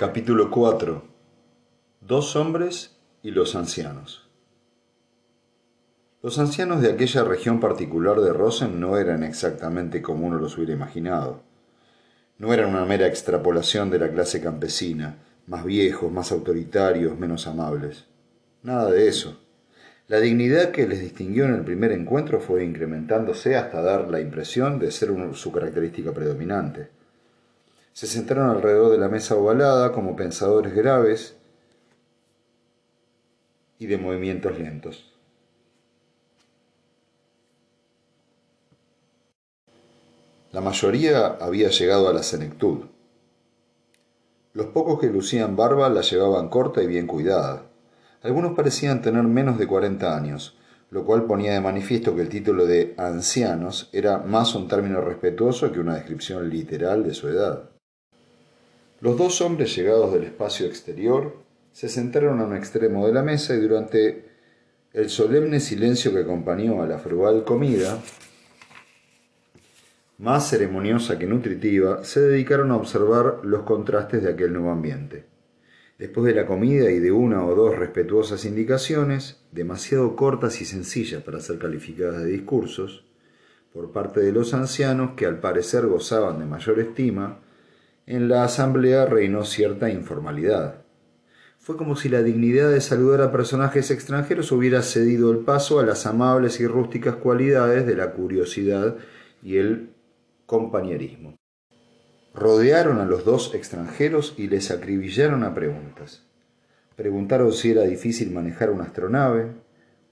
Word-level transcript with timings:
Capítulo 0.00 0.48
4 0.52 1.02
Dos 2.02 2.36
hombres 2.36 2.96
y 3.20 3.32
los 3.32 3.56
ancianos 3.56 4.30
Los 6.22 6.38
ancianos 6.38 6.82
de 6.82 6.92
aquella 6.92 7.24
región 7.24 7.58
particular 7.58 8.20
de 8.20 8.32
Rosen 8.32 8.78
no 8.78 8.96
eran 8.96 9.24
exactamente 9.24 10.00
como 10.00 10.24
uno 10.28 10.38
los 10.38 10.56
hubiera 10.56 10.72
imaginado. 10.72 11.42
No 12.38 12.54
eran 12.54 12.70
una 12.70 12.84
mera 12.84 13.08
extrapolación 13.08 13.90
de 13.90 13.98
la 13.98 14.12
clase 14.12 14.40
campesina, 14.40 15.16
más 15.48 15.64
viejos, 15.64 16.12
más 16.12 16.30
autoritarios, 16.30 17.18
menos 17.18 17.48
amables. 17.48 18.04
Nada 18.62 18.92
de 18.92 19.08
eso. 19.08 19.40
La 20.06 20.20
dignidad 20.20 20.70
que 20.70 20.86
les 20.86 21.00
distinguió 21.00 21.44
en 21.46 21.54
el 21.54 21.64
primer 21.64 21.90
encuentro 21.90 22.38
fue 22.40 22.64
incrementándose 22.64 23.56
hasta 23.56 23.82
dar 23.82 24.08
la 24.08 24.20
impresión 24.20 24.78
de 24.78 24.92
ser 24.92 25.10
su 25.34 25.50
característica 25.50 26.12
predominante 26.12 26.96
se 27.98 28.06
sentaron 28.06 28.48
alrededor 28.50 28.92
de 28.92 28.98
la 28.98 29.08
mesa 29.08 29.34
ovalada 29.34 29.90
como 29.90 30.14
pensadores 30.14 30.72
graves 30.72 31.34
y 33.80 33.86
de 33.86 33.98
movimientos 33.98 34.56
lentos. 34.56 35.12
La 40.52 40.60
mayoría 40.60 41.26
había 41.40 41.70
llegado 41.70 42.08
a 42.08 42.12
la 42.12 42.22
senectud. 42.22 42.84
Los 44.54 44.66
pocos 44.66 45.00
que 45.00 45.08
lucían 45.08 45.56
barba 45.56 45.88
la 45.88 46.02
llevaban 46.02 46.50
corta 46.50 46.80
y 46.80 46.86
bien 46.86 47.08
cuidada. 47.08 47.64
Algunos 48.22 48.54
parecían 48.54 49.02
tener 49.02 49.24
menos 49.24 49.58
de 49.58 49.66
cuarenta 49.66 50.16
años, 50.16 50.56
lo 50.92 51.04
cual 51.04 51.24
ponía 51.24 51.52
de 51.52 51.60
manifiesto 51.60 52.14
que 52.14 52.22
el 52.22 52.28
título 52.28 52.64
de 52.64 52.94
ancianos 52.96 53.90
era 53.92 54.18
más 54.18 54.54
un 54.54 54.68
término 54.68 55.00
respetuoso 55.00 55.72
que 55.72 55.80
una 55.80 55.96
descripción 55.96 56.48
literal 56.48 57.02
de 57.02 57.12
su 57.12 57.26
edad. 57.26 57.70
Los 59.00 59.16
dos 59.16 59.40
hombres 59.40 59.76
llegados 59.76 60.12
del 60.12 60.24
espacio 60.24 60.66
exterior 60.66 61.36
se 61.72 61.88
sentaron 61.88 62.40
a 62.40 62.44
un 62.44 62.56
extremo 62.56 63.06
de 63.06 63.12
la 63.12 63.22
mesa 63.22 63.54
y 63.54 63.60
durante 63.60 64.24
el 64.92 65.08
solemne 65.08 65.60
silencio 65.60 66.12
que 66.12 66.20
acompañó 66.20 66.82
a 66.82 66.86
la 66.86 66.98
frugal 66.98 67.44
comida, 67.44 68.02
más 70.18 70.50
ceremoniosa 70.50 71.16
que 71.16 71.26
nutritiva, 71.26 72.02
se 72.02 72.20
dedicaron 72.20 72.72
a 72.72 72.76
observar 72.76 73.40
los 73.44 73.62
contrastes 73.62 74.24
de 74.24 74.30
aquel 74.32 74.52
nuevo 74.52 74.72
ambiente. 74.72 75.26
Después 75.98 76.26
de 76.26 76.34
la 76.34 76.46
comida 76.46 76.90
y 76.90 76.98
de 76.98 77.12
una 77.12 77.44
o 77.44 77.54
dos 77.54 77.76
respetuosas 77.76 78.44
indicaciones, 78.44 79.40
demasiado 79.52 80.16
cortas 80.16 80.60
y 80.60 80.64
sencillas 80.64 81.22
para 81.22 81.38
ser 81.38 81.58
calificadas 81.58 82.24
de 82.24 82.30
discursos, 82.30 83.04
por 83.72 83.92
parte 83.92 84.20
de 84.20 84.32
los 84.32 84.54
ancianos 84.54 85.12
que 85.16 85.26
al 85.26 85.38
parecer 85.38 85.86
gozaban 85.86 86.40
de 86.40 86.46
mayor 86.46 86.80
estima, 86.80 87.38
en 88.08 88.30
la 88.30 88.42
asamblea 88.42 89.04
reinó 89.04 89.44
cierta 89.44 89.90
informalidad. 89.90 90.82
Fue 91.58 91.76
como 91.76 91.94
si 91.94 92.08
la 92.08 92.22
dignidad 92.22 92.70
de 92.70 92.80
saludar 92.80 93.20
a 93.20 93.30
personajes 93.30 93.90
extranjeros 93.90 94.50
hubiera 94.50 94.80
cedido 94.80 95.30
el 95.30 95.40
paso 95.40 95.78
a 95.78 95.84
las 95.84 96.06
amables 96.06 96.58
y 96.58 96.66
rústicas 96.66 97.16
cualidades 97.16 97.86
de 97.86 97.94
la 97.94 98.12
curiosidad 98.12 98.96
y 99.42 99.58
el 99.58 99.90
compañerismo. 100.46 101.36
Rodearon 102.34 102.98
a 102.98 103.04
los 103.04 103.26
dos 103.26 103.54
extranjeros 103.54 104.32
y 104.38 104.48
les 104.48 104.70
acribillaron 104.70 105.44
a 105.44 105.54
preguntas. 105.54 106.24
Preguntaron 106.96 107.52
si 107.52 107.72
era 107.72 107.82
difícil 107.82 108.30
manejar 108.30 108.70
una 108.70 108.84
astronave, 108.84 109.52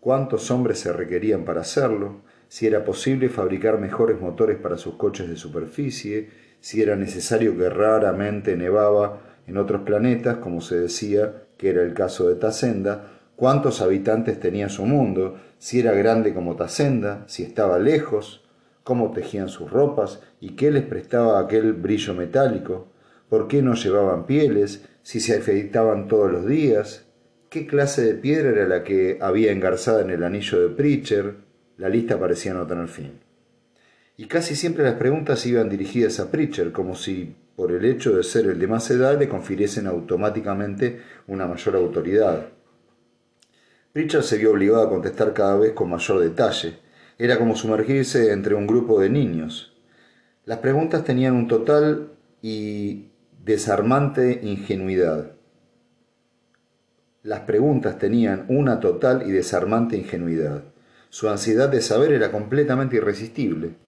cuántos 0.00 0.50
hombres 0.50 0.80
se 0.80 0.92
requerían 0.92 1.46
para 1.46 1.62
hacerlo, 1.62 2.20
si 2.48 2.66
era 2.66 2.84
posible 2.84 3.30
fabricar 3.30 3.80
mejores 3.80 4.20
motores 4.20 4.58
para 4.58 4.76
sus 4.76 4.96
coches 4.96 5.30
de 5.30 5.36
superficie, 5.36 6.45
si 6.60 6.82
era 6.82 6.96
necesario 6.96 7.56
que 7.56 7.68
raramente 7.68 8.56
nevaba 8.56 9.20
en 9.46 9.56
otros 9.56 9.82
planetas, 9.82 10.38
como 10.38 10.60
se 10.60 10.76
decía 10.76 11.44
que 11.56 11.70
era 11.70 11.82
el 11.82 11.94
caso 11.94 12.28
de 12.28 12.34
Tasenda, 12.34 13.12
cuántos 13.36 13.80
habitantes 13.80 14.40
tenía 14.40 14.68
su 14.68 14.84
mundo, 14.84 15.36
si 15.58 15.80
era 15.80 15.92
grande 15.92 16.34
como 16.34 16.56
Tasenda, 16.56 17.24
si 17.28 17.42
estaba 17.42 17.78
lejos, 17.78 18.44
cómo 18.82 19.12
tejían 19.12 19.48
sus 19.48 19.70
ropas 19.70 20.20
y 20.40 20.50
qué 20.50 20.70
les 20.70 20.84
prestaba 20.84 21.38
aquel 21.38 21.72
brillo 21.72 22.14
metálico, 22.14 22.88
por 23.28 23.48
qué 23.48 23.62
no 23.62 23.74
llevaban 23.74 24.26
pieles, 24.26 24.84
si 25.02 25.20
se 25.20 25.36
afeitaban 25.36 26.08
todos 26.08 26.30
los 26.30 26.46
días, 26.46 27.06
qué 27.48 27.66
clase 27.66 28.02
de 28.02 28.14
piedra 28.14 28.50
era 28.50 28.66
la 28.66 28.84
que 28.84 29.18
había 29.20 29.52
engarzada 29.52 30.02
en 30.02 30.10
el 30.10 30.24
anillo 30.24 30.60
de 30.60 30.74
Pritcher, 30.74 31.36
la 31.76 31.88
lista 31.88 32.18
parecía 32.18 32.54
no 32.54 32.66
tener 32.66 32.88
fin 32.88 33.25
y 34.16 34.26
casi 34.26 34.56
siempre 34.56 34.84
las 34.84 34.94
preguntas 34.94 35.44
iban 35.46 35.68
dirigidas 35.68 36.20
a 36.20 36.30
Pritchard, 36.30 36.72
como 36.72 36.94
si 36.94 37.36
por 37.54 37.72
el 37.72 37.84
hecho 37.84 38.16
de 38.16 38.22
ser 38.22 38.46
el 38.46 38.58
de 38.58 38.66
más 38.66 38.90
edad 38.90 39.18
le 39.18 39.28
confiriesen 39.28 39.86
automáticamente 39.86 41.00
una 41.26 41.46
mayor 41.46 41.76
autoridad. 41.76 42.48
Pritchard 43.92 44.24
se 44.24 44.36
vio 44.36 44.50
obligado 44.50 44.82
a 44.82 44.90
contestar 44.90 45.32
cada 45.32 45.56
vez 45.56 45.72
con 45.72 45.88
mayor 45.88 46.20
detalle. 46.20 46.78
Era 47.18 47.38
como 47.38 47.56
sumergirse 47.56 48.30
entre 48.30 48.54
un 48.54 48.66
grupo 48.66 49.00
de 49.00 49.08
niños. 49.08 49.74
Las 50.44 50.58
preguntas 50.58 51.02
tenían 51.02 51.34
un 51.34 51.48
total 51.48 52.10
y 52.42 53.08
desarmante 53.42 54.40
ingenuidad. 54.42 55.32
Las 57.22 57.40
preguntas 57.40 57.98
tenían 57.98 58.44
una 58.48 58.80
total 58.80 59.24
y 59.26 59.32
desarmante 59.32 59.96
ingenuidad. 59.96 60.62
Su 61.08 61.28
ansiedad 61.30 61.70
de 61.70 61.80
saber 61.80 62.12
era 62.12 62.30
completamente 62.30 62.96
irresistible. 62.96 63.85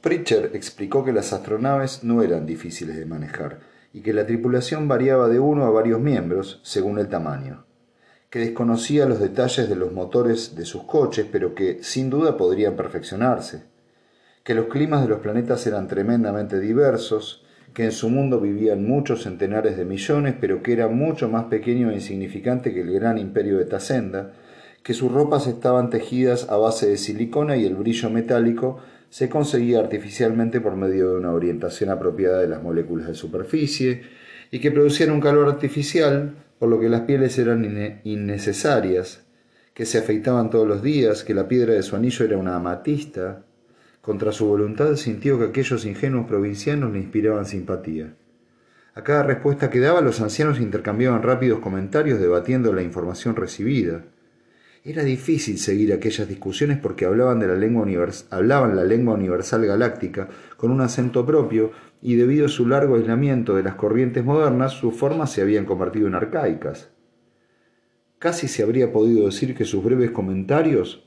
Pritchard 0.00 0.56
explicó 0.56 1.04
que 1.04 1.12
las 1.12 1.34
astronaves 1.34 2.04
no 2.04 2.22
eran 2.22 2.46
difíciles 2.46 2.96
de 2.96 3.04
manejar 3.04 3.60
y 3.92 4.00
que 4.00 4.14
la 4.14 4.24
tripulación 4.24 4.88
variaba 4.88 5.28
de 5.28 5.40
uno 5.40 5.64
a 5.64 5.70
varios 5.70 6.00
miembros 6.00 6.60
según 6.62 6.98
el 6.98 7.08
tamaño, 7.08 7.66
que 8.30 8.38
desconocía 8.38 9.04
los 9.04 9.20
detalles 9.20 9.68
de 9.68 9.76
los 9.76 9.92
motores 9.92 10.56
de 10.56 10.64
sus 10.64 10.84
coches, 10.84 11.26
pero 11.30 11.54
que 11.54 11.82
sin 11.82 12.08
duda 12.08 12.38
podrían 12.38 12.76
perfeccionarse, 12.76 13.64
que 14.42 14.54
los 14.54 14.68
climas 14.68 15.02
de 15.02 15.08
los 15.08 15.20
planetas 15.20 15.66
eran 15.66 15.86
tremendamente 15.86 16.60
diversos, 16.60 17.44
que 17.74 17.84
en 17.84 17.92
su 17.92 18.08
mundo 18.08 18.40
vivían 18.40 18.88
muchos 18.88 19.24
centenares 19.24 19.76
de 19.76 19.84
millones, 19.84 20.34
pero 20.40 20.62
que 20.62 20.72
era 20.72 20.88
mucho 20.88 21.28
más 21.28 21.44
pequeño 21.44 21.90
e 21.90 21.94
insignificante 21.94 22.72
que 22.72 22.80
el 22.80 22.92
gran 22.92 23.18
imperio 23.18 23.58
de 23.58 23.66
Tasenda, 23.66 24.32
que 24.82 24.94
sus 24.94 25.12
ropas 25.12 25.46
estaban 25.46 25.90
tejidas 25.90 26.48
a 26.48 26.56
base 26.56 26.88
de 26.88 26.96
silicona 26.96 27.58
y 27.58 27.66
el 27.66 27.74
brillo 27.74 28.08
metálico 28.08 28.78
se 29.10 29.28
conseguía 29.28 29.80
artificialmente 29.80 30.60
por 30.60 30.76
medio 30.76 31.10
de 31.10 31.18
una 31.18 31.32
orientación 31.32 31.90
apropiada 31.90 32.38
de 32.38 32.48
las 32.48 32.62
moléculas 32.62 33.08
de 33.08 33.14
superficie 33.14 34.02
y 34.50 34.60
que 34.60 34.70
producían 34.70 35.10
un 35.10 35.20
calor 35.20 35.48
artificial, 35.48 36.34
por 36.58 36.68
lo 36.68 36.78
que 36.78 36.88
las 36.88 37.02
pieles 37.02 37.36
eran 37.38 38.00
innecesarias, 38.04 39.24
que 39.74 39.84
se 39.84 39.98
afeitaban 39.98 40.50
todos 40.50 40.66
los 40.66 40.82
días, 40.82 41.24
que 41.24 41.34
la 41.34 41.48
piedra 41.48 41.74
de 41.74 41.82
su 41.82 41.96
anillo 41.96 42.24
era 42.24 42.38
una 42.38 42.56
amatista. 42.56 43.42
Contra 44.00 44.32
su 44.32 44.46
voluntad 44.46 44.94
sintió 44.96 45.38
que 45.38 45.46
aquellos 45.46 45.84
ingenuos 45.84 46.26
provincianos 46.26 46.92
le 46.92 46.98
inspiraban 46.98 47.46
simpatía. 47.46 48.14
A 48.94 49.02
cada 49.02 49.22
respuesta 49.22 49.70
que 49.70 49.80
daba 49.80 50.00
los 50.00 50.20
ancianos 50.20 50.60
intercambiaban 50.60 51.22
rápidos 51.22 51.60
comentarios 51.60 52.20
debatiendo 52.20 52.72
la 52.72 52.82
información 52.82 53.36
recibida. 53.36 54.02
Era 54.82 55.04
difícil 55.04 55.58
seguir 55.58 55.92
aquellas 55.92 56.26
discusiones 56.26 56.78
porque 56.78 57.04
hablaban, 57.04 57.38
de 57.38 57.46
la 57.46 57.54
lengua 57.54 57.86
hablaban 58.30 58.74
la 58.74 58.84
lengua 58.84 59.12
universal 59.12 59.66
galáctica 59.66 60.30
con 60.56 60.70
un 60.70 60.80
acento 60.80 61.26
propio 61.26 61.72
y 62.00 62.14
debido 62.16 62.46
a 62.46 62.48
su 62.48 62.66
largo 62.66 62.94
aislamiento 62.94 63.54
de 63.54 63.62
las 63.62 63.74
corrientes 63.74 64.24
modernas, 64.24 64.72
sus 64.72 64.94
formas 64.94 65.30
se 65.32 65.42
habían 65.42 65.66
convertido 65.66 66.06
en 66.06 66.14
arcaicas. 66.14 66.88
Casi 68.18 68.48
se 68.48 68.62
habría 68.62 68.90
podido 68.90 69.26
decir 69.26 69.54
que 69.54 69.66
sus 69.66 69.84
breves 69.84 70.12
comentarios 70.12 71.06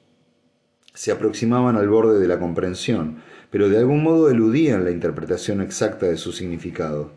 se 0.93 1.11
aproximaban 1.11 1.75
al 1.75 1.89
borde 1.89 2.19
de 2.19 2.27
la 2.27 2.37
comprensión, 2.37 3.23
pero 3.49 3.69
de 3.69 3.79
algún 3.79 4.03
modo 4.03 4.29
eludían 4.29 4.83
la 4.83 4.91
interpretación 4.91 5.61
exacta 5.61 6.05
de 6.05 6.17
su 6.17 6.31
significado. 6.31 7.13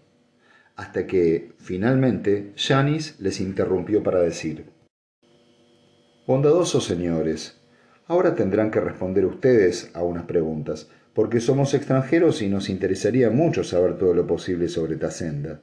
Hasta 0.75 1.07
que, 1.07 1.53
finalmente, 1.59 2.53
Janis 2.57 3.17
les 3.21 3.41
interrumpió 3.41 4.03
para 4.03 4.21
decir 4.21 4.76
Bondadosos 6.27 6.85
señores, 6.85 7.57
ahora 8.09 8.35
tendrán 8.35 8.73
que 8.73 8.81
responder 8.81 9.25
ustedes 9.27 9.93
a 9.95 10.03
unas 10.03 10.25
preguntas, 10.25 10.91
porque 11.15 11.39
somos 11.39 11.73
extranjeros 11.73 12.43
y 12.43 12.49
nos 12.49 12.69
interesaría 12.69 13.31
mucho 13.31 13.63
saber 13.63 13.97
todo 13.97 14.13
lo 14.13 14.27
posible 14.27 14.67
sobre 14.67 14.97
Tasenda. 14.97 15.63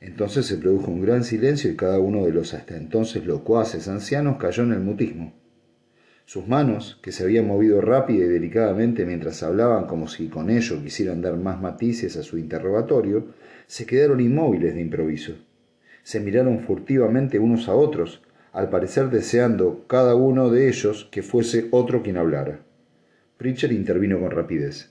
Entonces 0.00 0.46
se 0.46 0.56
produjo 0.56 0.90
un 0.90 1.00
gran 1.00 1.22
silencio 1.22 1.70
y 1.70 1.76
cada 1.76 2.00
uno 2.00 2.24
de 2.24 2.32
los 2.32 2.54
hasta 2.54 2.76
entonces 2.76 3.24
locuaces 3.24 3.86
ancianos 3.86 4.36
cayó 4.36 4.64
en 4.64 4.72
el 4.72 4.80
mutismo. 4.80 5.32
Sus 6.24 6.48
manos, 6.48 6.98
que 7.00 7.12
se 7.12 7.22
habían 7.22 7.46
movido 7.46 7.80
rápida 7.80 8.24
y 8.24 8.28
delicadamente 8.28 9.06
mientras 9.06 9.44
hablaban 9.44 9.86
como 9.86 10.08
si 10.08 10.26
con 10.26 10.50
ello 10.50 10.82
quisieran 10.82 11.22
dar 11.22 11.36
más 11.36 11.62
matices 11.62 12.16
a 12.16 12.24
su 12.24 12.36
interrogatorio, 12.36 13.28
se 13.68 13.86
quedaron 13.86 14.20
inmóviles 14.20 14.74
de 14.74 14.80
improviso. 14.80 15.36
Se 16.02 16.18
miraron 16.18 16.58
furtivamente 16.58 17.38
unos 17.38 17.68
a 17.68 17.74
otros, 17.74 18.22
al 18.52 18.68
parecer 18.68 19.08
deseando 19.08 19.84
cada 19.86 20.14
uno 20.14 20.50
de 20.50 20.68
ellos 20.68 21.08
que 21.10 21.22
fuese 21.22 21.68
otro 21.70 22.02
quien 22.02 22.18
hablara. 22.18 22.60
Pritchard 23.38 23.72
intervino 23.72 24.20
con 24.20 24.30
rapidez. 24.30 24.90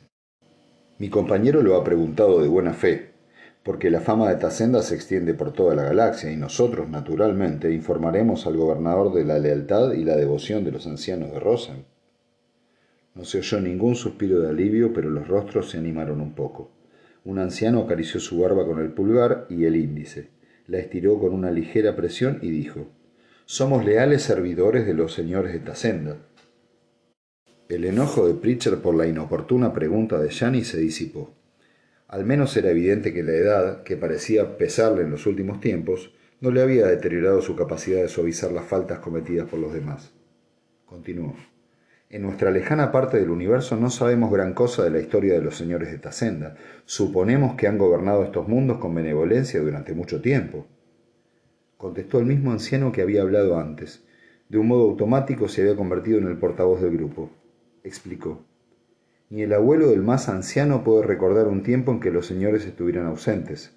Mi 0.98 1.10
compañero 1.10 1.62
lo 1.62 1.76
ha 1.76 1.84
preguntado 1.84 2.42
de 2.42 2.48
buena 2.48 2.74
fe, 2.74 3.12
porque 3.64 3.92
la 3.92 4.02
fama 4.02 4.30
de 4.30 4.38
Tacenda 4.38 4.82
se 4.82 4.96
extiende 4.96 5.36
por 5.36 5.54
toda 5.54 5.76
la 5.76 5.84
galaxia 5.84 6.32
y 6.32 6.38
nosotros, 6.38 6.90
naturalmente, 6.90 7.72
informaremos 7.72 8.48
al 8.48 8.58
gobernador 8.58 9.14
de 9.14 9.26
la 9.26 9.38
lealtad 9.38 9.94
y 9.94 10.04
la 10.04 10.16
devoción 10.16 10.64
de 10.64 10.72
los 10.72 10.88
ancianos 10.88 11.32
de 11.32 11.40
Rosen. 11.40 11.86
No 13.14 13.26
se 13.26 13.40
oyó 13.40 13.62
ningún 13.62 13.94
suspiro 13.94 14.40
de 14.40 14.50
alivio, 14.50 14.92
pero 14.92 15.12
los 15.12 15.28
rostros 15.28 15.70
se 15.70 15.78
animaron 15.78 16.20
un 16.20 16.34
poco. 16.34 16.72
Un 17.24 17.38
anciano 17.38 17.82
acarició 17.82 18.20
su 18.20 18.40
barba 18.40 18.66
con 18.66 18.80
el 18.80 18.92
pulgar 18.92 19.46
y 19.50 19.66
el 19.66 19.76
índice, 19.76 20.30
la 20.66 20.80
estiró 20.80 21.20
con 21.20 21.34
una 21.34 21.52
ligera 21.52 21.96
presión 21.96 22.40
y 22.42 22.50
dijo 22.50 22.88
Somos 23.52 23.84
leales 23.84 24.22
servidores 24.22 24.86
de 24.86 24.94
los 24.94 25.12
señores 25.12 25.52
de 25.52 25.60
Tacenda. 25.60 26.16
El 27.68 27.84
enojo 27.84 28.26
de 28.26 28.34
Pritchard 28.34 28.78
por 28.78 28.96
la 28.96 29.08
inoportuna 29.08 29.74
pregunta 29.74 30.18
de 30.20 30.30
Yanni 30.30 30.64
se 30.64 30.80
disipó. 30.80 31.34
Al 32.08 32.24
menos 32.24 32.56
era 32.56 32.70
evidente 32.70 33.14
que 33.14 33.24
la 33.24 33.34
edad, 33.34 33.84
que 33.84 33.98
parecía 33.98 34.56
pesarle 34.56 35.02
en 35.02 35.12
los 35.12 35.26
últimos 35.26 35.60
tiempos, 35.60 36.14
no 36.40 36.50
le 36.50 36.62
había 36.62 36.88
deteriorado 36.88 37.42
su 37.42 37.58
capacidad 37.58 38.02
de 38.02 38.08
suavizar 38.08 38.54
las 38.54 38.64
faltas 38.64 39.00
cometidas 39.00 39.50
por 39.50 39.60
los 39.60 39.74
demás. 39.74 40.14
Continuó. 40.86 41.36
En 42.10 42.22
nuestra 42.22 42.52
lejana 42.52 42.94
parte 42.94 43.20
del 43.20 43.32
universo 43.32 43.76
no 43.76 43.90
sabemos 43.90 44.32
gran 44.32 44.54
cosa 44.54 44.86
de 44.86 44.92
la 44.92 45.00
historia 45.00 45.34
de 45.34 45.42
los 45.42 45.58
señores 45.58 45.90
de 45.90 45.96
esta. 45.96 46.56
Suponemos 46.86 47.56
que 47.56 47.68
han 47.68 47.78
gobernado 47.78 48.24
estos 48.24 48.48
mundos 48.48 48.78
con 48.78 48.96
benevolencia 48.96 49.60
durante 49.60 49.94
mucho 49.94 50.22
tiempo. 50.22 50.68
Contestó 51.82 52.20
el 52.20 52.28
mismo 52.28 52.52
anciano 52.52 52.92
que 52.92 53.02
había 53.02 53.24
hablado 53.24 53.58
antes. 53.58 54.04
De 54.50 54.60
un 54.60 54.68
modo 54.68 54.84
automático 54.84 55.48
se 55.48 55.62
había 55.62 55.76
convertido 55.76 56.20
en 56.20 56.28
el 56.28 56.38
portavoz 56.38 56.80
del 56.80 56.96
grupo. 56.96 57.32
Explicó. 57.84 58.44
Ni 59.32 59.42
el 59.42 59.52
abuelo 59.52 59.90
del 59.90 60.04
más 60.04 60.30
anciano 60.30 60.84
puede 60.84 61.02
recordar 61.02 61.48
un 61.48 61.64
tiempo 61.64 61.92
en 61.92 62.00
que 62.00 62.12
los 62.12 62.28
señores 62.28 62.68
estuvieran 62.68 63.08
ausentes. 63.08 63.76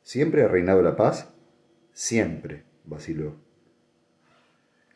¿Siempre 0.00 0.44
ha 0.44 0.48
reinado 0.48 0.80
la 0.80 0.96
paz? 0.96 1.34
Siempre, 1.92 2.62
vaciló. 2.86 3.34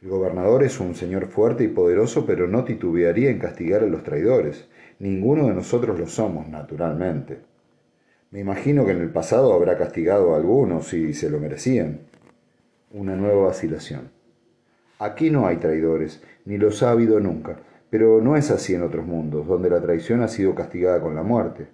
El 0.01 0.09
gobernador 0.09 0.63
es 0.63 0.81
un 0.81 0.95
señor 0.95 1.27
fuerte 1.27 1.65
y 1.65 1.69
poderoso, 1.69 2.25
pero 2.25 2.49
no 2.49 2.65
titubearía 2.65 3.29
en 3.29 3.39
castigar 3.39 3.83
a 3.83 3.87
los 3.87 4.03
traidores. 4.03 4.67
Ninguno 4.99 5.49
de 5.49 5.53
nosotros 5.53 5.99
lo 5.99 6.07
somos, 6.07 6.49
naturalmente. 6.49 7.41
Me 8.37 8.43
imagino 8.43 8.85
que 8.85 8.93
en 8.93 9.01
el 9.01 9.09
pasado 9.09 9.55
habrá 9.55 9.79
castigado 9.79 10.35
a 10.35 10.37
algunos 10.37 10.89
si 10.89 11.15
se 11.15 11.31
lo 11.31 11.41
merecían. 11.41 12.01
Una 12.93 13.17
nueva 13.17 13.47
vacilación. 13.47 14.11
Aquí 14.99 15.31
no 15.31 15.47
hay 15.47 15.57
traidores, 15.57 16.23
ni 16.45 16.59
los 16.59 16.83
ha 16.83 16.91
habido 16.91 17.19
nunca. 17.19 17.57
Pero 17.89 18.21
no 18.21 18.37
es 18.37 18.51
así 18.51 18.75
en 18.75 18.83
otros 18.83 19.07
mundos, 19.07 19.47
donde 19.47 19.71
la 19.71 19.81
traición 19.81 20.21
ha 20.21 20.29
sido 20.29 20.55
castigada 20.55 21.01
con 21.01 21.15
la 21.15 21.23
muerte. 21.23 21.69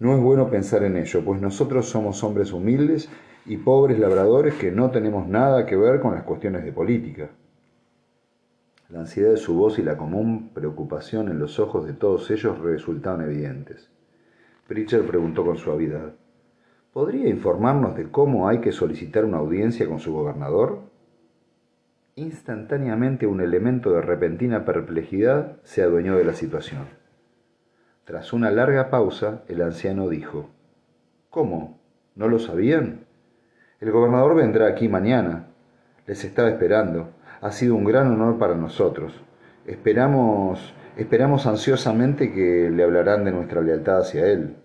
No 0.00 0.14
es 0.14 0.20
bueno 0.20 0.50
pensar 0.50 0.84
en 0.84 0.98
ello, 0.98 1.24
pues 1.24 1.40
nosotros 1.40 1.88
somos 1.88 2.22
hombres 2.22 2.52
humildes 2.52 3.08
y 3.46 3.56
pobres 3.56 3.98
labradores 3.98 4.52
que 4.56 4.70
no 4.70 4.90
tenemos 4.90 5.26
nada 5.26 5.64
que 5.64 5.76
ver 5.76 5.98
con 6.00 6.14
las 6.14 6.24
cuestiones 6.24 6.62
de 6.62 6.72
política. 6.72 7.30
La 8.90 9.00
ansiedad 9.00 9.30
de 9.30 9.38
su 9.38 9.54
voz 9.54 9.78
y 9.78 9.82
la 9.82 9.96
común 9.96 10.50
preocupación 10.52 11.30
en 11.30 11.38
los 11.38 11.58
ojos 11.58 11.86
de 11.86 11.94
todos 11.94 12.30
ellos 12.30 12.58
resultaban 12.58 13.22
evidentes. 13.22 13.88
Pritchard 14.72 15.04
preguntó 15.04 15.44
con 15.44 15.58
suavidad, 15.58 16.14
¿Podría 16.94 17.28
informarnos 17.28 17.94
de 17.94 18.10
cómo 18.10 18.48
hay 18.48 18.60
que 18.60 18.72
solicitar 18.72 19.26
una 19.26 19.36
audiencia 19.36 19.86
con 19.86 20.00
su 20.00 20.14
gobernador? 20.14 20.78
Instantáneamente 22.14 23.26
un 23.26 23.42
elemento 23.42 23.92
de 23.92 24.00
repentina 24.00 24.64
perplejidad 24.64 25.58
se 25.62 25.82
adueñó 25.82 26.16
de 26.16 26.24
la 26.24 26.32
situación. 26.32 26.86
Tras 28.04 28.32
una 28.32 28.50
larga 28.50 28.88
pausa, 28.88 29.42
el 29.46 29.60
anciano 29.60 30.08
dijo, 30.08 30.48
¿Cómo? 31.28 31.78
¿No 32.14 32.28
lo 32.28 32.38
sabían? 32.38 33.04
El 33.78 33.90
gobernador 33.90 34.34
vendrá 34.36 34.68
aquí 34.68 34.88
mañana. 34.88 35.48
Les 36.06 36.24
estaba 36.24 36.48
esperando. 36.48 37.10
Ha 37.42 37.52
sido 37.52 37.74
un 37.74 37.84
gran 37.84 38.06
honor 38.10 38.38
para 38.38 38.54
nosotros. 38.54 39.22
Esperamos, 39.66 40.74
esperamos 40.96 41.46
ansiosamente 41.46 42.32
que 42.32 42.70
le 42.70 42.82
hablarán 42.82 43.26
de 43.26 43.32
nuestra 43.32 43.60
lealtad 43.60 43.98
hacia 43.98 44.24
él. 44.28 44.56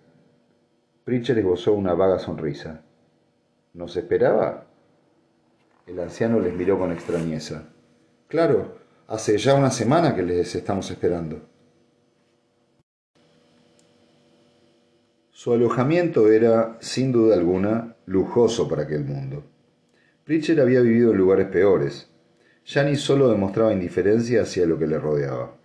Pritchard 1.08 1.38
esbozó 1.38 1.72
una 1.72 1.94
vaga 1.94 2.20
sonrisa. 2.20 2.82
¿Nos 3.74 3.96
esperaba? 3.96 4.66
El 5.86 5.98
anciano 6.02 6.42
les 6.42 6.54
miró 6.54 6.78
con 6.78 6.92
extrañeza. 6.92 7.70
Claro, 8.28 8.76
hace 9.08 9.38
ya 9.38 9.54
una 9.56 9.72
semana 9.72 10.14
que 10.14 10.22
les 10.22 10.54
estamos 10.54 10.92
esperando. 10.92 11.48
Su 15.32 15.54
alojamiento 15.54 16.30
era, 16.30 16.76
sin 16.82 17.14
duda 17.14 17.38
alguna, 17.38 17.96
lujoso 18.06 18.68
para 18.68 18.84
aquel 18.84 19.06
mundo. 19.06 19.46
Pritchard 20.26 20.60
había 20.60 20.82
vivido 20.82 21.12
en 21.12 21.20
lugares 21.20 21.48
peores. 21.48 22.10
Janice 22.66 23.02
solo 23.02 23.30
demostraba 23.30 23.72
indiferencia 23.72 24.42
hacia 24.42 24.66
lo 24.66 24.78
que 24.78 24.88
le 24.88 25.00
rodeaba. 25.00 25.56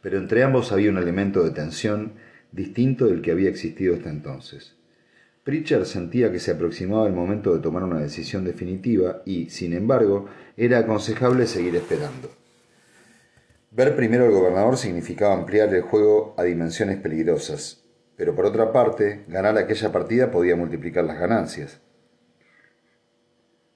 Pero 0.00 0.16
entre 0.16 0.42
ambos 0.42 0.72
había 0.72 0.88
un 0.88 0.96
elemento 0.96 1.44
de 1.44 1.50
tensión 1.50 2.14
distinto 2.54 3.06
del 3.06 3.20
que 3.20 3.32
había 3.32 3.50
existido 3.50 3.94
hasta 3.96 4.10
entonces. 4.10 4.76
Pritchard 5.42 5.84
sentía 5.84 6.32
que 6.32 6.38
se 6.38 6.52
aproximaba 6.52 7.06
el 7.06 7.12
momento 7.12 7.54
de 7.54 7.60
tomar 7.60 7.82
una 7.82 8.00
decisión 8.00 8.44
definitiva 8.44 9.22
y, 9.26 9.50
sin 9.50 9.74
embargo, 9.74 10.26
era 10.56 10.78
aconsejable 10.78 11.46
seguir 11.46 11.76
esperando. 11.76 12.30
Ver 13.70 13.96
primero 13.96 14.24
al 14.24 14.30
gobernador 14.30 14.76
significaba 14.78 15.34
ampliar 15.34 15.74
el 15.74 15.82
juego 15.82 16.34
a 16.38 16.44
dimensiones 16.44 16.98
peligrosas, 16.98 17.84
pero 18.16 18.34
por 18.34 18.46
otra 18.46 18.72
parte, 18.72 19.24
ganar 19.28 19.58
aquella 19.58 19.90
partida 19.90 20.30
podía 20.30 20.56
multiplicar 20.56 21.04
las 21.04 21.18
ganancias. 21.18 21.80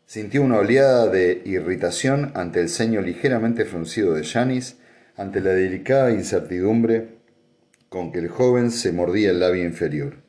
Sintió 0.07 0.41
una 0.41 0.59
oleada 0.59 1.09
de 1.09 1.43
irritación 1.45 2.31
ante 2.35 2.61
el 2.61 2.71
ceño 2.71 3.03
ligeramente 3.03 3.67
fruncido 3.67 4.15
de 4.15 4.25
Janis, 4.25 4.79
ante 5.17 5.41
la 5.41 5.51
delicada 5.51 6.13
incertidumbre 6.13 7.18
con 7.89 8.13
que 8.13 8.19
el 8.19 8.29
joven 8.29 8.71
se 8.71 8.93
mordía 8.93 9.31
el 9.31 9.41
labio 9.41 9.65
inferior. 9.65 10.23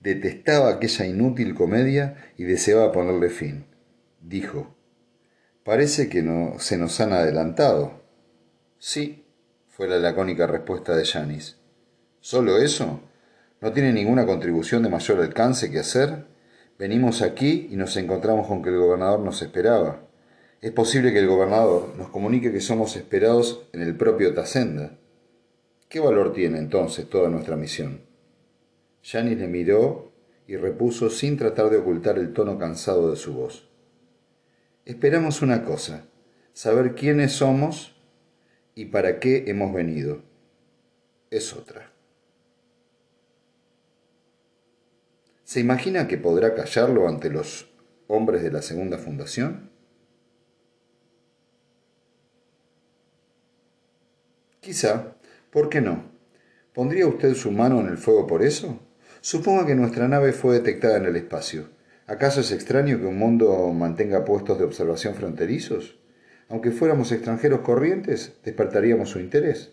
Detestaba 0.00 0.70
aquella 0.70 1.06
inútil 1.06 1.54
comedia 1.54 2.16
y 2.36 2.44
deseaba 2.44 2.92
ponerle 2.92 3.30
fin. 3.30 3.66
Dijo, 4.20 4.74
Parece 5.64 6.10
que 6.10 6.22
no, 6.22 6.58
se 6.58 6.76
nos 6.76 7.00
han 7.00 7.14
adelantado. 7.14 8.02
Sí, 8.78 9.24
fue 9.70 9.88
la 9.88 9.98
lacónica 9.98 10.46
respuesta 10.46 10.94
de 10.94 11.06
Janis. 11.06 11.56
¿Solo 12.20 12.58
eso? 12.58 13.00
¿No 13.62 13.72
tiene 13.72 13.92
ninguna 13.92 14.26
contribución 14.26 14.82
de 14.82 14.90
mayor 14.90 15.20
alcance 15.20 15.70
que 15.70 15.78
hacer? 15.78 16.26
Venimos 16.78 17.22
aquí 17.22 17.68
y 17.70 17.76
nos 17.76 17.96
encontramos 17.96 18.46
con 18.46 18.62
que 18.62 18.68
el 18.68 18.78
gobernador 18.78 19.20
nos 19.20 19.40
esperaba. 19.40 20.02
Es 20.60 20.72
posible 20.72 21.14
que 21.14 21.20
el 21.20 21.28
gobernador 21.28 21.94
nos 21.96 22.10
comunique 22.10 22.52
que 22.52 22.60
somos 22.60 22.94
esperados 22.96 23.66
en 23.72 23.80
el 23.80 23.96
propio 23.96 24.34
Tacenda. 24.34 24.98
¿Qué 25.94 26.00
valor 26.00 26.32
tiene 26.32 26.58
entonces 26.58 27.08
toda 27.08 27.28
nuestra 27.28 27.54
misión? 27.54 28.00
Janis 29.04 29.38
le 29.38 29.46
miró 29.46 30.10
y 30.48 30.56
repuso 30.56 31.08
sin 31.08 31.36
tratar 31.36 31.70
de 31.70 31.76
ocultar 31.76 32.18
el 32.18 32.32
tono 32.32 32.58
cansado 32.58 33.12
de 33.12 33.16
su 33.16 33.32
voz. 33.32 33.70
Esperamos 34.84 35.40
una 35.40 35.62
cosa, 35.62 36.08
saber 36.52 36.96
quiénes 36.96 37.34
somos 37.34 37.94
y 38.74 38.86
para 38.86 39.20
qué 39.20 39.44
hemos 39.46 39.72
venido. 39.72 40.24
Es 41.30 41.52
otra. 41.52 41.92
¿Se 45.44 45.60
imagina 45.60 46.08
que 46.08 46.18
podrá 46.18 46.56
callarlo 46.56 47.06
ante 47.06 47.30
los 47.30 47.72
hombres 48.08 48.42
de 48.42 48.50
la 48.50 48.62
segunda 48.62 48.98
fundación? 48.98 49.70
Quizá, 54.60 55.13
¿por 55.54 55.68
qué 55.68 55.80
no? 55.80 56.10
¿Pondría 56.74 57.06
usted 57.06 57.34
su 57.34 57.52
mano 57.52 57.80
en 57.80 57.86
el 57.86 57.96
fuego 57.96 58.26
por 58.26 58.42
eso? 58.42 58.80
Suponga 59.20 59.64
que 59.64 59.76
nuestra 59.76 60.08
nave 60.08 60.32
fue 60.32 60.54
detectada 60.54 60.96
en 60.96 61.04
el 61.04 61.14
espacio. 61.14 61.68
¿Acaso 62.08 62.40
es 62.40 62.50
extraño 62.50 62.98
que 62.98 63.06
un 63.06 63.16
mundo 63.16 63.72
mantenga 63.72 64.24
puestos 64.24 64.58
de 64.58 64.64
observación 64.64 65.14
fronterizos? 65.14 65.96
Aunque 66.48 66.72
fuéramos 66.72 67.12
extranjeros 67.12 67.60
corrientes, 67.60 68.34
despertaríamos 68.44 69.10
su 69.10 69.20
interés. 69.20 69.70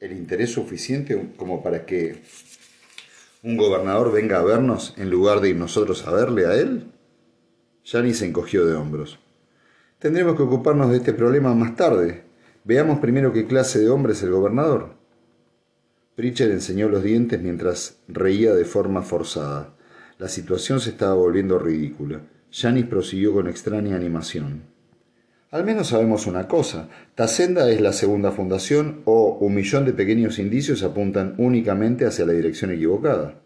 ¿El 0.00 0.10
interés 0.10 0.50
suficiente 0.50 1.32
como 1.36 1.62
para 1.62 1.86
que 1.86 2.20
un 3.44 3.56
gobernador 3.56 4.10
venga 4.10 4.40
a 4.40 4.42
vernos 4.42 4.92
en 4.98 5.08
lugar 5.08 5.40
de 5.40 5.50
ir 5.50 5.56
nosotros 5.56 6.04
a 6.08 6.10
verle 6.10 6.46
a 6.46 6.54
él? 6.54 6.90
Yani 7.84 8.12
se 8.12 8.26
encogió 8.26 8.66
de 8.66 8.74
hombros. 8.74 9.20
Tendremos 10.00 10.36
que 10.36 10.42
ocuparnos 10.42 10.90
de 10.90 10.96
este 10.96 11.12
problema 11.12 11.54
más 11.54 11.76
tarde. 11.76 12.31
Veamos 12.64 13.00
primero 13.00 13.32
qué 13.32 13.46
clase 13.46 13.80
de 13.80 13.90
hombre 13.90 14.12
es 14.12 14.22
el 14.22 14.30
gobernador. 14.30 14.94
Pritchard 16.14 16.52
enseñó 16.52 16.88
los 16.88 17.02
dientes 17.02 17.40
mientras 17.42 17.98
reía 18.06 18.54
de 18.54 18.64
forma 18.64 19.02
forzada. 19.02 19.74
La 20.18 20.28
situación 20.28 20.78
se 20.78 20.90
estaba 20.90 21.14
volviendo 21.14 21.58
ridícula. 21.58 22.20
Janis 22.52 22.86
prosiguió 22.86 23.32
con 23.32 23.48
extraña 23.48 23.96
animación. 23.96 24.62
Al 25.50 25.64
menos 25.64 25.88
sabemos 25.88 26.28
una 26.28 26.46
cosa. 26.46 26.88
Tacenda 27.16 27.68
es 27.68 27.80
la 27.80 27.92
segunda 27.92 28.30
fundación 28.30 29.02
o 29.06 29.38
un 29.40 29.54
millón 29.54 29.84
de 29.84 29.92
pequeños 29.92 30.38
indicios 30.38 30.84
apuntan 30.84 31.34
únicamente 31.38 32.06
hacia 32.06 32.26
la 32.26 32.32
dirección 32.32 32.70
equivocada. 32.70 33.40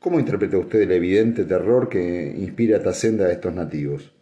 ¿Cómo 0.00 0.18
interpreta 0.18 0.58
usted 0.58 0.80
el 0.80 0.92
evidente 0.92 1.44
terror 1.44 1.88
que 1.88 2.34
inspira 2.36 2.82
Tasenda 2.82 3.26
a 3.26 3.32
estos 3.32 3.54
nativos? 3.54 4.12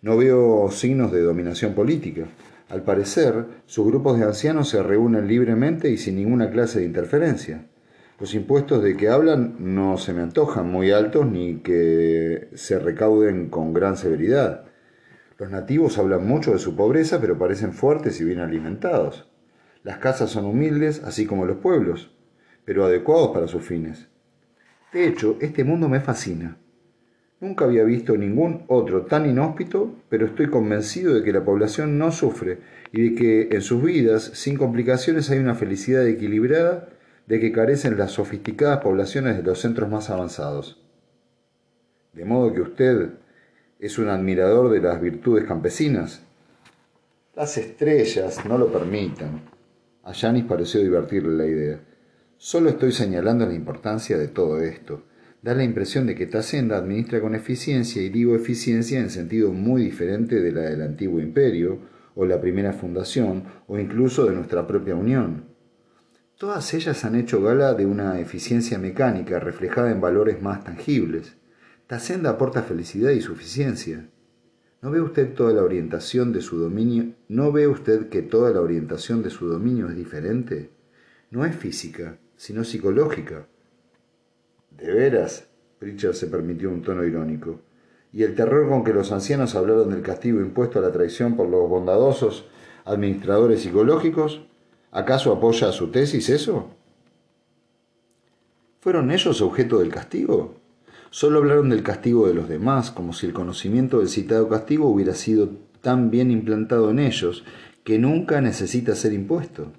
No 0.00 0.16
veo 0.16 0.70
signos 0.70 1.12
de 1.12 1.20
dominación 1.20 1.74
política. 1.74 2.26
Al 2.68 2.82
parecer, 2.82 3.46
sus 3.66 3.86
grupos 3.86 4.18
de 4.18 4.24
ancianos 4.24 4.68
se 4.68 4.82
reúnen 4.82 5.28
libremente 5.28 5.90
y 5.90 5.98
sin 5.98 6.16
ninguna 6.16 6.50
clase 6.50 6.80
de 6.80 6.86
interferencia. 6.86 7.66
Los 8.18 8.34
impuestos 8.34 8.82
de 8.82 8.96
que 8.96 9.08
hablan 9.08 9.56
no 9.58 9.98
se 9.98 10.12
me 10.12 10.22
antojan 10.22 10.70
muy 10.70 10.90
altos 10.90 11.26
ni 11.26 11.58
que 11.58 12.48
se 12.54 12.78
recauden 12.78 13.50
con 13.50 13.72
gran 13.72 13.96
severidad. 13.96 14.64
Los 15.38 15.50
nativos 15.50 15.98
hablan 15.98 16.26
mucho 16.26 16.52
de 16.52 16.58
su 16.58 16.74
pobreza, 16.74 17.20
pero 17.20 17.38
parecen 17.38 17.72
fuertes 17.72 18.20
y 18.20 18.24
bien 18.24 18.40
alimentados. 18.40 19.30
Las 19.84 19.98
casas 19.98 20.30
son 20.30 20.46
humildes, 20.46 21.04
así 21.04 21.26
como 21.26 21.46
los 21.46 21.58
pueblos, 21.58 22.10
pero 22.64 22.84
adecuados 22.84 23.30
para 23.32 23.46
sus 23.46 23.62
fines. 23.62 24.08
De 24.92 25.06
hecho, 25.06 25.36
este 25.40 25.62
mundo 25.62 25.88
me 25.88 26.00
fascina. 26.00 26.56
Nunca 27.38 27.66
había 27.66 27.84
visto 27.84 28.16
ningún 28.16 28.64
otro 28.66 29.02
tan 29.02 29.28
inhóspito, 29.28 29.94
pero 30.08 30.26
estoy 30.26 30.48
convencido 30.48 31.14
de 31.14 31.22
que 31.22 31.32
la 31.32 31.44
población 31.44 31.98
no 31.98 32.10
sufre 32.10 32.58
y 32.92 33.10
de 33.10 33.14
que 33.14 33.48
en 33.54 33.60
sus 33.60 33.82
vidas, 33.82 34.22
sin 34.34 34.56
complicaciones, 34.56 35.30
hay 35.30 35.38
una 35.38 35.54
felicidad 35.54 36.06
equilibrada 36.06 36.88
de 37.26 37.38
que 37.38 37.52
carecen 37.52 37.98
las 37.98 38.12
sofisticadas 38.12 38.80
poblaciones 38.80 39.36
de 39.36 39.42
los 39.42 39.60
centros 39.60 39.90
más 39.90 40.08
avanzados. 40.08 40.82
De 42.14 42.24
modo 42.24 42.54
que 42.54 42.62
usted 42.62 43.10
es 43.78 43.98
un 43.98 44.08
admirador 44.08 44.70
de 44.70 44.80
las 44.80 44.98
virtudes 45.00 45.44
campesinas. 45.44 46.22
Las 47.34 47.58
estrellas 47.58 48.46
no 48.46 48.56
lo 48.56 48.72
permitan. 48.72 49.42
A 50.04 50.12
Yanis 50.12 50.44
pareció 50.44 50.80
divertirle 50.80 51.36
la 51.36 51.46
idea. 51.46 51.80
Solo 52.38 52.70
estoy 52.70 52.92
señalando 52.92 53.44
la 53.44 53.52
importancia 53.52 54.16
de 54.16 54.28
todo 54.28 54.62
esto. 54.62 55.02
Da 55.42 55.54
la 55.54 55.64
impresión 55.64 56.06
de 56.06 56.14
que 56.14 56.26
Tasenda 56.26 56.76
administra 56.76 57.20
con 57.20 57.34
eficiencia, 57.34 58.02
y 58.02 58.08
digo 58.08 58.34
eficiencia 58.34 58.98
en 58.98 59.10
sentido 59.10 59.52
muy 59.52 59.82
diferente 59.82 60.40
de 60.40 60.52
la 60.52 60.62
del 60.62 60.82
antiguo 60.82 61.20
imperio, 61.20 61.78
o 62.14 62.24
la 62.24 62.40
primera 62.40 62.72
fundación, 62.72 63.44
o 63.66 63.78
incluso 63.78 64.24
de 64.24 64.34
nuestra 64.34 64.66
propia 64.66 64.94
unión. 64.94 65.44
Todas 66.38 66.74
ellas 66.74 67.04
han 67.04 67.14
hecho 67.14 67.42
gala 67.42 67.74
de 67.74 67.86
una 67.86 68.20
eficiencia 68.20 68.78
mecánica 68.78 69.38
reflejada 69.38 69.90
en 69.90 70.00
valores 70.00 70.42
más 70.42 70.64
tangibles. 70.64 71.36
Tasenda 71.86 72.30
aporta 72.30 72.62
felicidad 72.62 73.10
y 73.10 73.20
suficiencia. 73.20 74.08
¿No 74.82 74.90
ve 74.90 75.00
usted 75.00 75.32
toda 75.32 75.54
la 75.54 75.62
orientación 75.62 76.32
de 76.32 76.42
su 76.42 76.58
dominio? 76.58 77.14
¿No 77.28 77.52
ve 77.52 77.66
usted 77.66 78.08
que 78.08 78.22
toda 78.22 78.50
la 78.50 78.60
orientación 78.60 79.22
de 79.22 79.30
su 79.30 79.46
dominio 79.48 79.88
es 79.88 79.96
diferente? 79.96 80.70
No 81.30 81.44
es 81.44 81.56
física, 81.56 82.18
sino 82.36 82.64
psicológica. 82.64 83.46
¿De 84.78 84.92
veras? 84.92 85.48
Pritchard 85.78 86.14
se 86.14 86.26
permitió 86.26 86.70
un 86.70 86.82
tono 86.82 87.04
irónico. 87.04 87.60
¿Y 88.12 88.22
el 88.22 88.34
terror 88.34 88.68
con 88.68 88.84
que 88.84 88.92
los 88.92 89.12
ancianos 89.12 89.54
hablaron 89.54 89.90
del 89.90 90.02
castigo 90.02 90.40
impuesto 90.40 90.78
a 90.78 90.82
la 90.82 90.92
traición 90.92 91.36
por 91.36 91.48
los 91.48 91.68
bondadosos 91.68 92.46
administradores 92.84 93.62
psicológicos? 93.62 94.42
¿Acaso 94.90 95.32
apoya 95.32 95.72
su 95.72 95.90
tesis 95.90 96.28
eso? 96.30 96.70
¿Fueron 98.80 99.10
ellos 99.10 99.40
objeto 99.42 99.78
del 99.80 99.90
castigo? 99.90 100.54
Solo 101.10 101.38
hablaron 101.38 101.70
del 101.70 101.82
castigo 101.82 102.26
de 102.28 102.34
los 102.34 102.48
demás, 102.48 102.90
como 102.90 103.12
si 103.12 103.26
el 103.26 103.32
conocimiento 103.32 103.98
del 103.98 104.08
citado 104.08 104.48
castigo 104.48 104.88
hubiera 104.88 105.14
sido 105.14 105.50
tan 105.80 106.10
bien 106.10 106.30
implantado 106.30 106.90
en 106.90 106.98
ellos 106.98 107.44
que 107.84 107.98
nunca 107.98 108.40
necesita 108.40 108.94
ser 108.94 109.12
impuesto. 109.12 109.72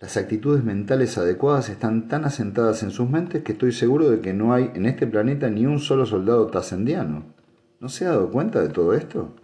Las 0.00 0.16
actitudes 0.16 0.64
mentales 0.64 1.16
adecuadas 1.18 1.68
están 1.68 2.08
tan 2.08 2.24
asentadas 2.24 2.82
en 2.82 2.90
sus 2.90 3.08
mentes 3.08 3.42
que 3.42 3.52
estoy 3.52 3.72
seguro 3.72 4.10
de 4.10 4.20
que 4.20 4.32
no 4.32 4.52
hay 4.52 4.70
en 4.74 4.86
este 4.86 5.06
planeta 5.06 5.48
ni 5.48 5.66
un 5.66 5.78
solo 5.78 6.04
soldado 6.04 6.48
tasendiano. 6.48 7.24
¿No 7.80 7.88
se 7.88 8.06
ha 8.06 8.10
dado 8.10 8.30
cuenta 8.30 8.60
de 8.60 8.68
todo 8.68 8.94
esto? 8.94 9.34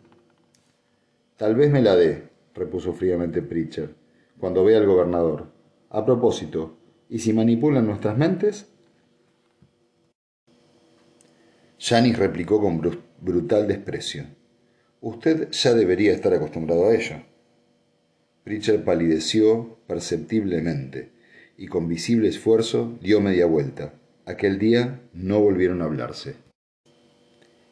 Tal 1.37 1.55
vez 1.55 1.71
me 1.71 1.83
la 1.83 1.97
dé, 1.97 2.29
repuso 2.55 2.93
fríamente 2.93 3.43
Pritchard, 3.43 3.91
cuando 4.39 4.65
vea 4.65 4.79
al 4.79 4.87
gobernador. 4.87 5.47
A 5.89 6.05
propósito, 6.05 6.77
¿y 7.09 7.21
si 7.21 7.33
manipulan 7.33 7.87
nuestras 7.87 8.19
mentes? 8.19 8.71
Janis 11.79 12.19
replicó 12.19 12.61
con 12.61 12.81
brutal 13.21 13.67
desprecio. 13.67 14.25
Usted 15.01 15.51
ya 15.51 15.73
debería 15.73 16.13
estar 16.13 16.35
acostumbrado 16.35 16.89
a 16.89 16.95
ello. 16.95 17.17
Pritchard 18.51 18.83
palideció 18.83 19.79
perceptiblemente 19.87 21.13
y 21.57 21.69
con 21.69 21.87
visible 21.87 22.27
esfuerzo 22.27 22.99
dio 23.01 23.21
media 23.21 23.47
vuelta. 23.47 23.95
Aquel 24.27 24.59
día 24.59 25.03
no 25.13 25.39
volvieron 25.39 25.83
a 25.83 25.85
hablarse. 25.85 26.35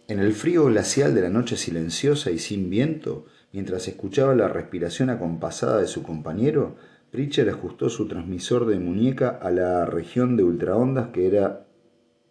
En 0.06 0.20
el 0.20 0.32
frío 0.34 0.66
glacial 0.66 1.16
de 1.16 1.22
la 1.22 1.30
noche 1.30 1.56
silenciosa 1.56 2.30
y 2.30 2.38
sin 2.38 2.70
viento, 2.70 3.26
mientras 3.52 3.88
escuchaba 3.88 4.36
la 4.36 4.46
respiración 4.46 5.10
acompasada 5.10 5.80
de 5.80 5.88
su 5.88 6.04
compañero, 6.04 6.76
Pritchard 7.10 7.48
ajustó 7.48 7.88
su 7.88 8.06
transmisor 8.06 8.64
de 8.64 8.78
muñeca 8.78 9.30
a 9.30 9.50
la 9.50 9.84
región 9.84 10.36
de 10.36 10.44
ultraondas 10.44 11.08
que 11.08 11.26
era 11.26 11.66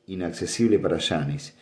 inaccesible 0.06 0.80
para 0.80 1.01
Janis 1.01 1.54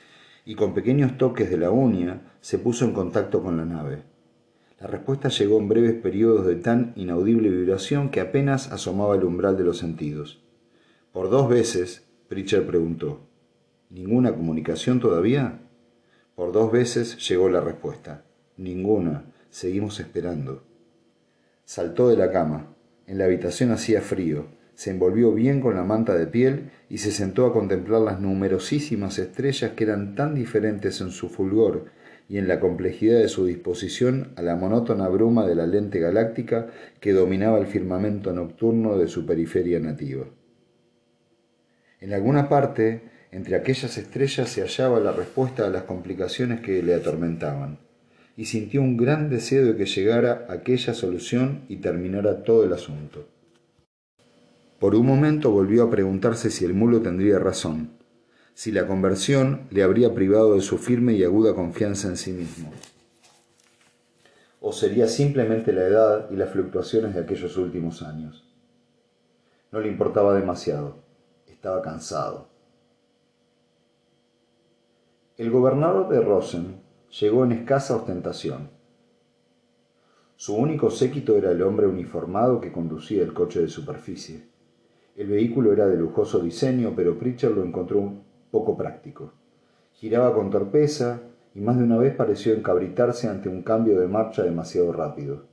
y 0.46 0.54
con 0.54 0.76
pequeños 0.76 1.18
toques 1.18 1.50
de 1.50 1.58
la 1.58 1.72
uña 1.72 2.38
se 2.42 2.60
puso 2.60 2.86
en 2.86 2.94
contacto 2.94 3.42
con 3.42 3.58
la 3.58 3.66
nave. 3.66 4.04
La 4.86 4.92
respuesta 4.92 5.30
llegó 5.30 5.58
en 5.58 5.68
breves 5.68 5.96
periodos 5.96 6.46
de 6.46 6.58
tan 6.58 6.94
inaudible 6.96 7.50
vibración 7.50 8.12
que 8.12 8.20
apenas 8.20 8.72
asomaba 8.72 9.16
el 9.16 9.24
umbral 9.24 9.58
de 9.58 9.64
los 9.64 9.80
sentidos. 9.80 10.44
Por 11.12 11.32
dos 11.32 11.50
veces, 11.50 12.06
Pritchard 12.28 12.68
preguntó, 12.68 13.22
¿Ninguna 13.90 14.36
comunicación 14.36 15.00
todavía? 15.00 15.60
Por 16.36 16.52
dos 16.52 16.72
veces 16.72 17.18
llegó 17.28 17.50
la 17.50 17.62
respuesta, 17.62 18.26
ninguna, 18.58 19.26
seguimos 19.50 20.00
esperando. 20.00 20.62
Saltó 21.64 22.08
de 22.08 22.18
la 22.18 22.32
cama. 22.32 22.76
En 23.08 23.18
la 23.18 23.26
habitación 23.26 23.72
hacía 23.72 24.02
frío, 24.02 24.46
se 24.76 24.92
envolvió 24.92 25.34
bien 25.34 25.62
con 25.62 25.74
la 25.74 25.84
manta 25.84 26.14
de 26.14 26.28
piel 26.28 26.70
y 26.90 27.00
se 27.00 27.12
sentó 27.12 27.48
a 27.48 27.54
contemplar 27.54 28.02
las 28.02 28.20
numerosísimas 28.22 29.18
estrellas 29.18 29.72
que 29.72 29.86
eran 29.86 30.14
tan 30.14 30.36
diferentes 30.36 31.02
en 31.02 31.10
su 31.10 31.30
fulgor 31.30 31.86
y 32.28 32.38
en 32.38 32.48
la 32.48 32.60
complejidad 32.60 33.20
de 33.20 33.30
su 33.30 33.46
disposición 33.46 34.34
a 34.36 34.42
la 34.42 34.56
monótona 34.56 35.08
bruma 35.08 35.46
de 35.46 35.56
la 35.56 35.68
lente 35.68 36.00
galáctica 36.00 36.68
que 37.00 37.14
dominaba 37.14 37.60
el 37.60 37.68
firmamento 37.68 38.34
nocturno 38.34 38.98
de 38.98 39.08
su 39.08 39.26
periferia 39.26 39.80
nativa. 39.80 40.26
En 42.02 42.14
alguna 42.14 42.50
parte, 42.50 43.04
entre 43.32 43.56
aquellas 43.56 43.98
estrellas 43.98 44.50
se 44.50 44.62
hallaba 44.62 45.00
la 45.00 45.12
respuesta 45.12 45.66
a 45.66 45.70
las 45.70 45.84
complicaciones 45.84 46.62
que 46.62 46.82
le 46.82 46.96
atormentaban, 46.96 47.80
y 48.38 48.46
sintió 48.46 48.82
un 48.82 48.98
gran 48.98 49.30
deseo 49.30 49.66
de 49.66 49.76
que 49.76 49.86
llegara 49.86 50.46
aquella 50.50 50.94
solución 50.94 51.66
y 51.70 51.78
terminara 51.78 52.44
todo 52.44 52.64
el 52.64 52.74
asunto. 52.74 53.28
Por 54.80 54.96
un 54.96 55.06
momento 55.06 55.52
volvió 55.52 55.84
a 55.84 55.90
preguntarse 55.90 56.50
si 56.52 56.66
el 56.66 56.74
mulo 56.74 57.02
tendría 57.02 57.40
razón, 57.40 57.92
si 58.56 58.72
la 58.72 58.88
conversión 58.88 59.68
le 59.70 59.84
habría 59.84 60.16
privado 60.16 60.56
de 60.56 60.62
su 60.62 60.78
firme 60.78 61.14
y 61.14 61.26
aguda 61.26 61.54
confianza 61.54 62.08
en 62.08 62.16
sí 62.16 62.32
mismo. 62.32 62.72
O 64.62 64.72
sería 64.72 65.08
simplemente 65.08 65.74
la 65.74 65.84
edad 65.84 66.30
y 66.32 66.38
las 66.38 66.52
fluctuaciones 66.52 67.14
de 67.14 67.20
aquellos 67.20 67.58
últimos 67.58 68.02
años. 68.02 68.48
No 69.74 69.82
le 69.82 69.90
importaba 69.90 70.34
demasiado, 70.34 71.04
estaba 71.48 71.82
cansado. 71.82 72.48
El 75.38 75.52
gobernador 75.52 76.08
de 76.08 76.22
Rosen 76.22 76.82
llegó 77.20 77.44
en 77.44 77.52
escasa 77.52 77.98
ostentación. 77.98 78.70
Su 80.38 80.56
único 80.56 80.90
séquito 80.90 81.36
era 81.36 81.52
el 81.52 81.62
hombre 81.62 81.88
uniformado 81.88 82.62
que 82.62 82.72
conducía 82.72 83.22
el 83.22 83.34
coche 83.34 83.60
de 83.60 83.68
superficie. 83.68 84.48
El 85.18 85.28
vehículo 85.28 85.74
era 85.74 85.88
de 85.88 85.98
lujoso 85.98 86.40
diseño, 86.40 86.94
pero 86.96 87.20
Pritchard 87.20 87.54
lo 87.54 87.66
encontró 87.66 88.25
poco 88.56 88.78
práctico. 88.78 89.34
Giraba 89.92 90.34
con 90.34 90.50
torpeza 90.50 91.20
y 91.54 91.60
más 91.60 91.78
de 91.78 91.84
una 91.84 91.98
vez 91.98 92.16
pareció 92.16 92.54
encabritarse 92.54 93.28
ante 93.28 93.50
un 93.50 93.64
cambio 93.64 94.00
de 94.00 94.08
marcha 94.08 94.44
demasiado 94.44 94.94
rápido. 94.94 95.44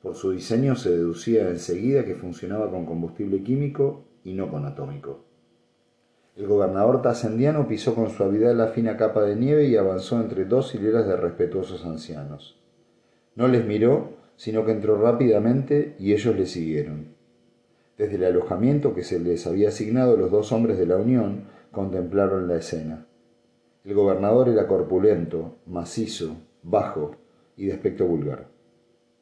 Por 0.00 0.14
su 0.14 0.30
diseño 0.30 0.74
se 0.74 0.88
deducía 0.88 1.50
enseguida 1.50 2.06
que 2.06 2.14
funcionaba 2.14 2.70
con 2.70 2.86
combustible 2.86 3.42
químico 3.42 4.04
y 4.24 4.32
no 4.32 4.50
con 4.50 4.64
atómico. 4.64 5.24
El 6.36 6.46
gobernador 6.46 7.02
tasendiano 7.02 7.68
pisó 7.68 7.94
con 7.94 8.08
suavidad 8.08 8.54
la 8.54 8.68
fina 8.68 8.96
capa 8.96 9.22
de 9.24 9.36
nieve 9.36 9.66
y 9.66 9.76
avanzó 9.76 10.18
entre 10.18 10.46
dos 10.46 10.74
hileras 10.74 11.06
de 11.06 11.16
respetuosos 11.16 11.84
ancianos. 11.84 12.58
No 13.34 13.46
les 13.46 13.66
miró, 13.66 14.14
sino 14.36 14.64
que 14.64 14.72
entró 14.72 14.96
rápidamente 14.96 15.96
y 15.98 16.14
ellos 16.14 16.34
le 16.34 16.46
siguieron. 16.46 17.08
Desde 17.98 18.14
el 18.14 18.24
alojamiento 18.24 18.94
que 18.94 19.02
se 19.02 19.18
les 19.18 19.46
había 19.46 19.68
asignado, 19.68 20.16
los 20.16 20.30
dos 20.30 20.50
hombres 20.52 20.78
de 20.78 20.86
la 20.86 20.96
Unión 20.96 21.57
contemplaron 21.72 22.48
la 22.48 22.56
escena. 22.56 23.06
El 23.84 23.94
gobernador 23.94 24.48
era 24.48 24.66
corpulento, 24.66 25.56
macizo, 25.66 26.36
bajo 26.62 27.16
y 27.56 27.66
de 27.66 27.72
aspecto 27.72 28.06
vulgar. 28.06 28.48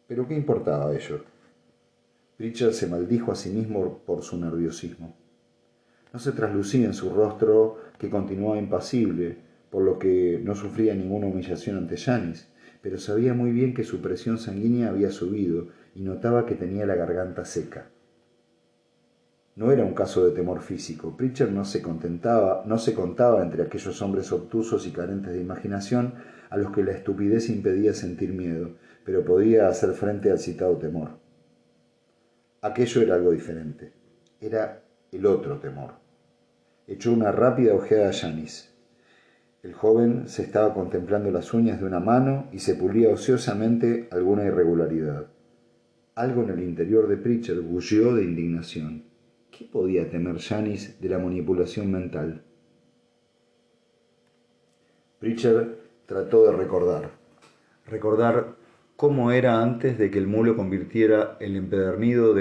Pero 0.07 0.27
¿qué 0.27 0.35
importaba 0.35 0.95
ello? 0.95 1.21
Pritchard 2.37 2.73
se 2.73 2.87
maldijo 2.87 3.33
a 3.33 3.37
sí 3.37 3.51
mismo 3.51 3.99
por 4.05 4.23
su 4.23 4.39
nerviosismo. 4.39 5.15
No 6.13 6.19
se 6.19 6.33
traslucía 6.33 6.87
en 6.87 6.95
su 6.95 7.11
rostro 7.11 7.79
que 7.99 8.11
continuaba 8.11 8.59
impasible, 8.59 9.37
por 9.71 9.83
lo 9.83 9.99
que 9.99 10.41
no 10.43 10.55
sufría 10.55 10.95
ninguna 10.95 11.27
humillación 11.27 11.77
ante 11.77 11.97
Janis, 11.97 12.49
pero 12.83 12.99
sabía 12.99 13.35
muy 13.35 13.53
bien 13.53 13.75
que 13.75 13.85
su 13.85 14.01
presión 14.01 14.39
sanguínea 14.39 14.91
había 14.91 15.11
subido 15.11 15.69
y 15.95 16.03
notaba 16.03 16.47
que 16.47 16.55
tenía 16.55 16.87
la 16.87 16.95
garganta 16.95 17.45
seca. 17.45 17.91
No 19.57 19.73
era 19.73 19.85
un 19.85 19.95
caso 19.95 20.23
de 20.27 20.33
temor 20.33 20.61
físico. 20.61 21.17
Pritchard 21.17 21.51
no 21.51 21.65
se 21.65 21.81
contentaba, 21.81 22.63
no 22.67 22.77
se 22.77 22.93
contaba 22.93 23.43
entre 23.43 23.63
aquellos 23.63 24.03
hombres 24.03 24.31
obtusos 24.31 24.87
y 24.87 24.91
carentes 24.91 25.33
de 25.33 25.41
imaginación 25.41 26.13
a 26.51 26.59
los 26.59 26.73
que 26.73 26.85
la 26.85 26.93
estupidez 26.93 27.49
impedía 27.49 27.95
sentir 27.95 28.35
miedo, 28.35 28.77
pero 29.03 29.25
podía 29.25 29.69
hacer 29.69 29.95
frente 29.95 30.31
al 30.31 30.39
citado 30.39 30.77
temor. 30.77 31.13
Aquello 32.61 33.01
era 33.01 33.15
algo 33.15 33.31
diferente. 33.31 33.95
Era 34.43 34.83
el 35.11 35.25
otro 35.25 35.59
temor. 35.59 35.95
Echó 36.87 37.15
una 37.15 37.33
rápida 37.33 37.75
ojeada 37.75 38.11
a 38.11 38.13
Janis. 38.13 38.75
El 39.63 39.73
joven 39.73 40.29
se 40.29 40.43
estaba 40.43 40.75
contemplando 40.75 41.31
las 41.31 41.55
uñas 41.55 41.81
de 41.81 41.87
una 41.87 41.99
mano 41.99 42.51
y 42.53 42.59
se 42.59 42.75
pulía 42.75 43.09
ociosamente 43.09 44.07
alguna 44.11 44.45
irregularidad. 44.45 45.29
Algo 46.15 46.43
en 46.43 46.51
el 46.51 46.63
interior 46.63 47.09
de 47.09 47.17
Pritchard 47.17 47.63
bullió 47.63 48.15
de 48.15 48.25
indignación. 48.25 49.06
¿Qué 49.57 49.65
podía 49.65 50.11
temer 50.11 50.39
Janis 50.39 51.01
de 51.01 51.09
la 51.09 51.19
manipulación 51.19 51.91
mental? 51.91 52.43
Pritchard 55.19 55.69
trató 56.05 56.45
de 56.45 56.53
recordar. 56.53 57.13
Recordar 57.87 58.57
cómo 58.97 59.33
era 59.33 59.63
antes 59.63 59.97
de 59.97 60.11
que 60.11 60.19
el 60.19 60.27
mulo 60.27 60.57
convirtiera 60.57 61.39
al 61.41 61.57
empedernido 61.57 62.35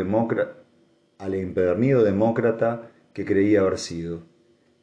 demócrata 2.03 2.91
que 3.13 3.23
creía 3.23 3.61
haber 3.61 3.77
sido. 3.77 4.23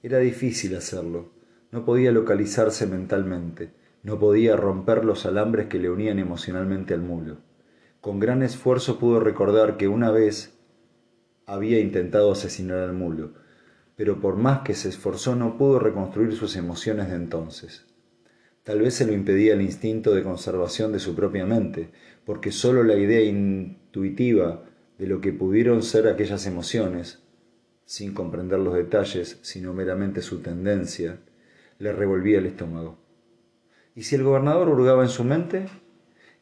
Era 0.03 0.17
difícil 0.17 0.75
hacerlo. 0.75 1.33
No 1.71 1.85
podía 1.85 2.13
localizarse 2.13 2.87
mentalmente. 2.87 3.75
No 4.03 4.19
podía 4.19 4.57
romper 4.57 5.05
los 5.05 5.27
alambres 5.27 5.67
que 5.67 5.79
le 5.79 5.91
unían 5.91 6.19
emocionalmente 6.19 6.95
al 6.95 7.03
mulo. 7.03 7.37
Con 8.01 8.21
gran 8.21 8.43
esfuerzo 8.43 8.99
pudo 8.99 9.21
recordar 9.21 9.77
que 9.77 9.87
una 9.87 10.11
vez 10.11 10.52
había 11.47 11.81
intentado 11.81 12.33
asesinar 12.33 12.79
al 12.79 12.93
mulo, 12.93 13.33
pero 13.97 14.21
por 14.21 14.37
más 14.37 14.61
que 14.61 14.75
se 14.75 14.89
esforzó 14.89 15.37
no 15.37 15.57
pudo 15.57 15.79
reconstruir 15.79 16.35
sus 16.35 16.57
emociones 16.57 17.09
de 17.09 17.17
entonces. 17.17 17.87
Tal 18.65 18.81
vez 18.81 18.95
se 18.95 19.07
lo 19.07 19.13
impedía 19.13 19.55
el 19.55 19.63
instinto 19.63 20.15
de 20.15 20.23
conservación 20.23 20.93
de 20.93 21.01
su 21.01 21.15
propia 21.15 21.45
mente, 21.45 21.91
porque 22.25 22.53
sólo 22.53 22.85
la 22.85 22.97
idea 22.97 23.21
intuitiva 23.21 24.65
de 24.99 25.07
lo 25.07 25.21
que 25.21 25.33
pudieron 25.33 25.83
ser 25.83 26.07
aquellas 26.07 26.47
emociones, 26.47 27.23
sin 27.85 28.15
comprender 28.15 28.61
los 28.61 28.75
detalles, 28.75 29.39
sino 29.43 29.75
meramente 29.75 30.23
su 30.23 30.41
tendencia, 30.41 31.19
le 31.79 31.93
revolvía 31.93 32.39
el 32.39 32.47
estómago. 32.47 32.99
¿Y 33.97 34.05
si 34.05 34.15
el 34.15 34.23
gobernador 34.23 34.69
hurgaba 34.69 35.03
en 35.03 35.09
su 35.09 35.25
mente? 35.25 35.67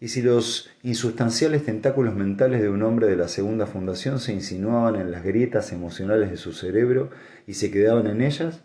Y 0.00 0.08
si 0.08 0.22
los 0.22 0.70
insustanciales 0.82 1.64
tentáculos 1.64 2.14
mentales 2.14 2.62
de 2.62 2.70
un 2.70 2.82
hombre 2.82 3.06
de 3.06 3.16
la 3.16 3.28
segunda 3.28 3.66
fundación 3.66 4.18
se 4.18 4.32
insinuaban 4.32 4.96
en 4.96 5.12
las 5.12 5.22
grietas 5.22 5.72
emocionales 5.72 6.30
de 6.30 6.38
su 6.38 6.52
cerebro 6.52 7.10
y 7.46 7.54
se 7.54 7.70
quedaban 7.70 8.06
en 8.06 8.22
ellas, 8.22 8.64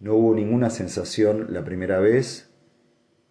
no 0.00 0.14
hubo 0.14 0.34
ninguna 0.34 0.70
sensación 0.70 1.48
la 1.50 1.62
primera 1.62 2.00
vez, 2.00 2.50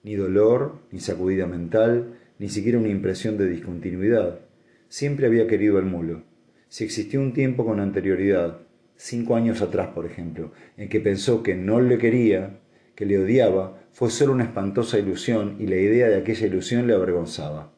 ni 0.04 0.16
dolor, 0.16 0.80
ni 0.92 1.00
sacudida 1.00 1.48
mental, 1.48 2.20
ni 2.38 2.50
siquiera 2.50 2.78
una 2.78 2.90
impresión 2.90 3.38
de 3.38 3.50
discontinuidad. 3.50 4.40
Siempre 4.88 5.26
había 5.26 5.48
querido 5.48 5.80
el 5.80 5.86
mulo. 5.86 6.24
Si 6.70 6.84
existió 6.84 7.20
un 7.22 7.34
tiempo 7.34 7.66
con 7.66 7.80
anterioridad, 7.80 8.60
cinco 8.96 9.36
años 9.36 9.62
atrás, 9.62 9.90
por 9.96 10.06
ejemplo, 10.06 10.52
en 10.78 10.90
que 10.90 11.00
pensó 11.00 11.42
que 11.42 11.56
no 11.56 11.82
le 11.82 11.98
quería, 11.98 12.60
que 12.98 13.06
le 13.06 13.20
odiaba, 13.20 13.78
fue 13.92 14.10
solo 14.10 14.34
una 14.34 14.46
espantosa 14.46 14.98
ilusión 14.98 15.58
y 15.60 15.68
la 15.68 15.76
idea 15.76 16.08
de 16.08 16.18
aquella 16.18 16.48
ilusión 16.48 16.88
le 16.88 16.96
avergonzaba. 16.96 17.72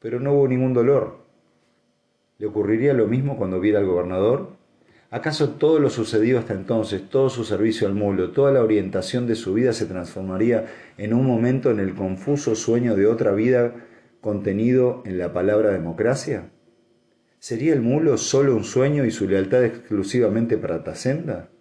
Pero 0.00 0.20
no 0.20 0.32
hubo 0.32 0.48
ningún 0.48 0.72
dolor. 0.72 1.26
¿Le 2.38 2.46
ocurriría 2.46 2.94
lo 2.94 3.06
mismo 3.06 3.36
cuando 3.36 3.60
viera 3.60 3.78
al 3.78 3.84
gobernador? 3.84 4.56
¿Acaso 5.10 5.50
todo 5.50 5.78
lo 5.78 5.90
sucedido 5.90 6.38
hasta 6.38 6.54
entonces, 6.54 7.10
todo 7.10 7.28
su 7.28 7.44
servicio 7.44 7.86
al 7.86 7.92
mulo, 7.92 8.30
toda 8.30 8.52
la 8.52 8.62
orientación 8.62 9.26
de 9.26 9.34
su 9.34 9.52
vida 9.52 9.74
se 9.74 9.84
transformaría 9.84 10.64
en 10.96 11.12
un 11.12 11.26
momento 11.26 11.70
en 11.70 11.78
el 11.78 11.94
confuso 11.94 12.54
sueño 12.54 12.96
de 12.96 13.06
otra 13.06 13.32
vida 13.32 13.74
contenido 14.22 15.02
en 15.04 15.18
la 15.18 15.34
palabra 15.34 15.72
democracia? 15.72 16.48
¿Sería 17.38 17.74
el 17.74 17.82
mulo 17.82 18.16
solo 18.16 18.56
un 18.56 18.64
sueño 18.64 19.04
y 19.04 19.10
su 19.10 19.28
lealtad 19.28 19.62
exclusivamente 19.62 20.56
para 20.56 20.82
Tacenda? 20.82 21.51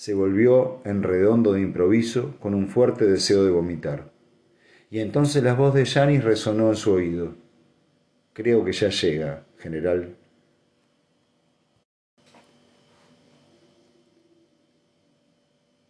Se 0.00 0.14
volvió 0.14 0.80
en 0.86 1.02
redondo 1.02 1.52
de 1.52 1.60
improviso 1.60 2.34
con 2.40 2.54
un 2.54 2.68
fuerte 2.68 3.04
deseo 3.04 3.44
de 3.44 3.50
vomitar. 3.50 4.10
Y 4.90 5.00
entonces 5.00 5.42
la 5.42 5.52
voz 5.52 5.74
de 5.74 5.84
Janis 5.84 6.24
resonó 6.24 6.70
en 6.70 6.76
su 6.76 6.92
oído. 6.92 7.34
Creo 8.32 8.64
que 8.64 8.72
ya 8.72 8.88
llega, 8.88 9.44
general. 9.58 10.16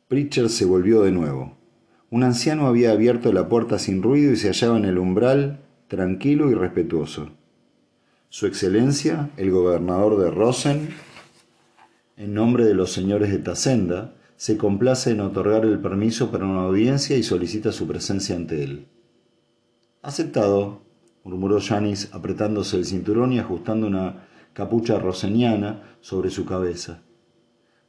Pritchard 0.09 0.49
se 0.49 0.65
volvió 0.65 1.03
de 1.03 1.13
nuevo. 1.13 1.57
Un 2.11 2.25
anciano 2.25 2.67
había 2.67 2.91
abierto 2.91 3.33
la 3.33 3.49
puerta 3.49 3.79
sin 3.79 4.03
ruido 4.03 4.33
y 4.33 4.37
se 4.37 4.49
hallaba 4.49 4.77
en 4.77 4.87
el 4.87 4.99
umbral, 4.99 5.61
tranquilo 5.87 6.51
y 6.51 6.55
respetuoso. 6.55 7.31
Su 8.29 8.49
Excelencia, 8.49 9.31
el 9.37 9.53
gobernador 9.53 10.19
de 10.19 10.33
Rosen, 10.33 10.89
en 12.21 12.35
nombre 12.35 12.67
de 12.67 12.75
los 12.75 12.93
señores 12.93 13.31
de 13.31 13.39
Tacenda, 13.39 14.15
se 14.37 14.59
complace 14.59 15.13
en 15.13 15.21
otorgar 15.21 15.65
el 15.65 15.79
permiso 15.79 16.31
para 16.31 16.45
una 16.45 16.65
audiencia 16.65 17.17
y 17.17 17.23
solicita 17.23 17.73
su 17.73 17.87
presencia 17.87 18.37
ante 18.37 18.63
él. 18.63 18.89
Aceptado, 20.03 20.83
murmuró 21.25 21.61
Janis 21.63 22.11
apretándose 22.13 22.77
el 22.77 22.85
cinturón 22.85 23.33
y 23.33 23.39
ajustando 23.39 23.87
una 23.87 24.27
capucha 24.53 24.99
roseniana 24.99 25.97
sobre 26.03 26.29
su 26.29 26.45
cabeza. 26.45 27.01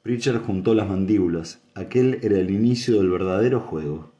Pritchard 0.01 0.45
juntó 0.45 0.75
las 0.75 0.87
mandíbulas. 0.87 1.61
Aquel 1.75 2.19
era 2.21 2.37
el 2.39 2.51
inicio 2.51 2.99
del 2.99 3.09
verdadero 3.09 3.59
juego. 3.59 4.13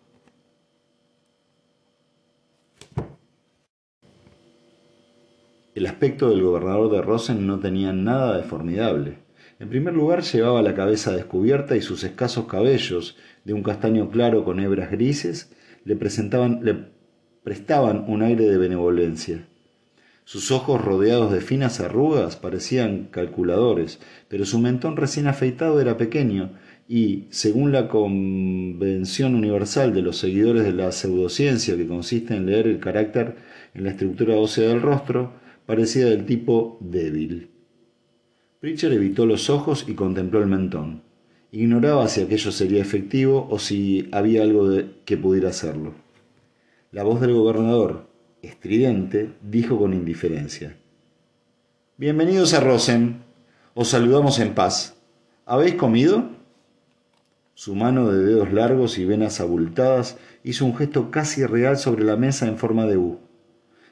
El 5.74 5.86
aspecto 5.86 6.30
del 6.30 6.44
gobernador 6.44 6.92
de 6.92 7.02
Rosen 7.02 7.48
no 7.48 7.60
tenía 7.60 7.94
nada 7.94 8.36
de 8.36 8.44
formidable. 8.44 9.21
En 9.62 9.70
primer 9.70 9.94
lugar 9.94 10.24
llevaba 10.24 10.64
la 10.64 10.74
cabeza 10.74 11.16
descubierta 11.16 11.76
y 11.76 11.82
sus 11.82 12.04
escasos 12.04 12.48
cabellos, 12.48 13.16
de 13.46 13.54
un 13.54 13.62
castaño 13.62 14.10
claro 14.10 14.44
con 14.44 14.60
hebras 14.60 14.90
grises, 14.90 15.52
le, 15.86 15.96
presentaban, 15.96 16.62
le 16.64 16.88
prestaban 17.44 18.06
un 18.08 18.24
aire 18.24 18.46
de 18.46 18.58
benevolencia. 18.58 19.48
Sus 20.24 20.50
ojos 20.50 20.84
rodeados 20.84 21.32
de 21.32 21.42
finas 21.42 21.80
arrugas 21.80 22.38
parecían 22.38 23.10
calculadores, 23.12 24.00
pero 24.30 24.46
su 24.46 24.58
mentón 24.58 24.98
recién 24.98 25.28
afeitado 25.28 25.80
era 25.80 25.96
pequeño 25.96 26.54
y, 26.88 27.28
según 27.30 27.72
la 27.72 27.88
convención 27.88 29.36
universal 29.36 29.94
de 29.94 30.02
los 30.02 30.18
seguidores 30.18 30.64
de 30.64 30.74
la 30.74 30.92
pseudociencia 30.92 31.78
que 31.78 31.86
consiste 31.86 32.36
en 32.36 32.48
leer 32.48 32.66
el 32.66 32.80
carácter 32.80 33.36
en 33.76 33.84
la 33.84 33.92
estructura 33.92 34.38
ósea 34.38 34.70
del 34.70 34.82
rostro, 34.82 35.34
parecía 35.68 36.08
del 36.08 36.26
tipo 36.26 36.80
débil. 36.82 37.51
Pritchard 38.62 38.94
evitó 38.94 39.26
los 39.26 39.50
ojos 39.50 39.86
y 39.88 39.96
contempló 39.96 40.38
el 40.38 40.46
mentón. 40.46 41.02
Ignoraba 41.52 42.08
si 42.08 42.22
aquello 42.22 42.52
sería 42.52 42.80
efectivo 42.80 43.48
o 43.50 43.58
si 43.58 44.08
había 44.12 44.44
algo 44.44 44.70
que 45.04 45.18
pudiera 45.18 45.50
hacerlo. 45.50 45.96
La 46.92 47.02
voz 47.02 47.20
del 47.22 47.34
gobernador, 47.34 48.08
estridente, 48.44 49.32
dijo 49.42 49.80
con 49.80 49.96
indiferencia. 49.96 50.78
Bienvenidos 51.98 52.54
a 52.54 52.60
Rosen. 52.60 53.24
Os 53.74 53.88
saludamos 53.88 54.38
en 54.38 54.54
paz. 54.54 54.96
¿Habéis 55.48 55.74
comido? 55.74 56.30
Su 57.56 57.74
mano 57.74 58.12
de 58.12 58.24
dedos 58.24 58.54
largos 58.54 59.00
y 59.00 59.06
venas 59.06 59.42
abultadas 59.42 60.20
hizo 60.44 60.66
un 60.66 60.78
gesto 60.78 61.10
casi 61.10 61.44
real 61.48 61.78
sobre 61.78 62.04
la 62.04 62.16
mesa 62.16 62.48
en 62.48 62.60
forma 62.60 62.86
de 62.86 62.98
U. 62.98 63.22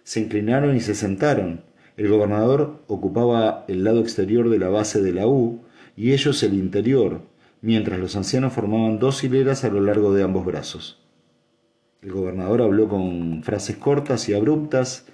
Se 0.04 0.20
inclinaron 0.20 0.76
y 0.76 0.80
se 0.80 0.94
sentaron, 0.94 1.64
el 2.00 2.08
gobernador 2.08 2.82
ocupaba 2.88 3.66
el 3.68 3.84
lado 3.84 4.00
exterior 4.00 4.50
de 4.50 4.58
la 4.58 4.70
base 4.70 5.02
de 5.02 5.12
la 5.12 5.28
U 5.28 5.60
y 5.98 6.14
ellos 6.14 6.42
el 6.44 6.54
interior, 6.54 7.24
mientras 7.62 8.00
los 8.00 8.16
ancianos 8.16 8.54
formaban 8.54 9.00
dos 9.00 9.22
hileras 9.22 9.66
a 9.66 9.70
lo 9.70 9.82
largo 9.82 10.14
de 10.14 10.24
ambos 10.24 10.46
brazos. 10.46 11.04
El 12.02 12.14
gobernador 12.14 12.62
habló 12.62 12.88
con 12.88 13.44
frases 13.44 13.76
cortas 13.76 14.30
y 14.30 14.34
abruptas, 14.34 15.08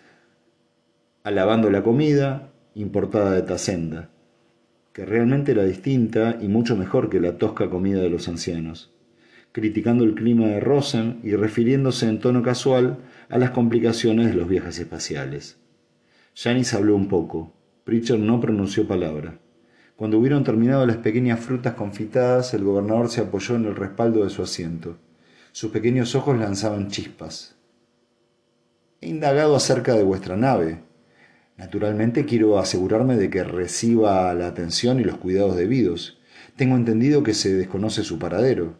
alabando 1.24 1.72
la 1.72 1.82
comida 1.82 2.52
importada 2.76 3.32
de 3.32 3.42
Tacenda, 3.42 4.12
que 4.94 5.06
realmente 5.06 5.54
era 5.54 5.64
distinta 5.64 6.38
y 6.40 6.50
mucho 6.50 6.78
mejor 6.78 7.10
que 7.10 7.20
la 7.20 7.40
tosca 7.40 7.68
comida 7.68 8.00
de 8.00 8.12
los 8.12 8.28
ancianos, 8.28 8.94
criticando 9.54 10.04
el 10.04 10.14
clima 10.14 10.46
de 10.50 10.60
Rosen 10.60 11.20
y 11.24 11.36
refiriéndose 11.36 12.08
en 12.08 12.20
tono 12.20 12.44
casual 12.44 13.00
a 13.30 13.40
las 13.40 13.50
complicaciones 13.50 14.28
de 14.28 14.36
los 14.36 14.48
viajes 14.48 14.78
espaciales. 14.78 15.58
Janice 16.36 16.76
habló 16.76 16.98
un 16.98 17.08
poco. 17.08 17.54
Pritchard 17.86 18.20
no 18.20 18.42
pronunció 18.42 18.86
palabra. 18.86 19.40
Cuando 19.96 20.20
hubieron 20.20 20.44
terminado 20.44 20.86
las 20.86 20.98
pequeñas 20.98 21.40
frutas 21.40 21.76
confitadas, 21.76 22.54
el 22.54 22.66
gobernador 22.66 23.10
se 23.10 23.22
apoyó 23.22 23.56
en 23.56 23.64
el 23.66 23.76
respaldo 23.76 24.26
de 24.26 24.30
su 24.30 24.44
asiento. 24.44 24.98
Sus 25.54 25.72
pequeños 25.72 26.14
ojos 26.14 26.38
lanzaban 26.38 26.90
chispas. 26.90 27.56
He 29.00 29.08
indagado 29.08 29.56
acerca 29.56 29.94
de 29.94 30.04
vuestra 30.04 30.36
nave. 30.36 30.82
Naturalmente 31.56 32.26
quiero 32.26 32.60
asegurarme 32.60 33.16
de 33.16 33.30
que 33.30 33.46
reciba 33.46 34.34
la 34.34 34.48
atención 34.48 35.00
y 35.00 35.06
los 35.06 35.18
cuidados 35.18 35.56
debidos. 35.56 36.20
Tengo 36.58 36.76
entendido 36.76 37.24
que 37.24 37.34
se 37.34 37.54
desconoce 37.54 38.04
su 38.04 38.20
paradero. 38.20 38.78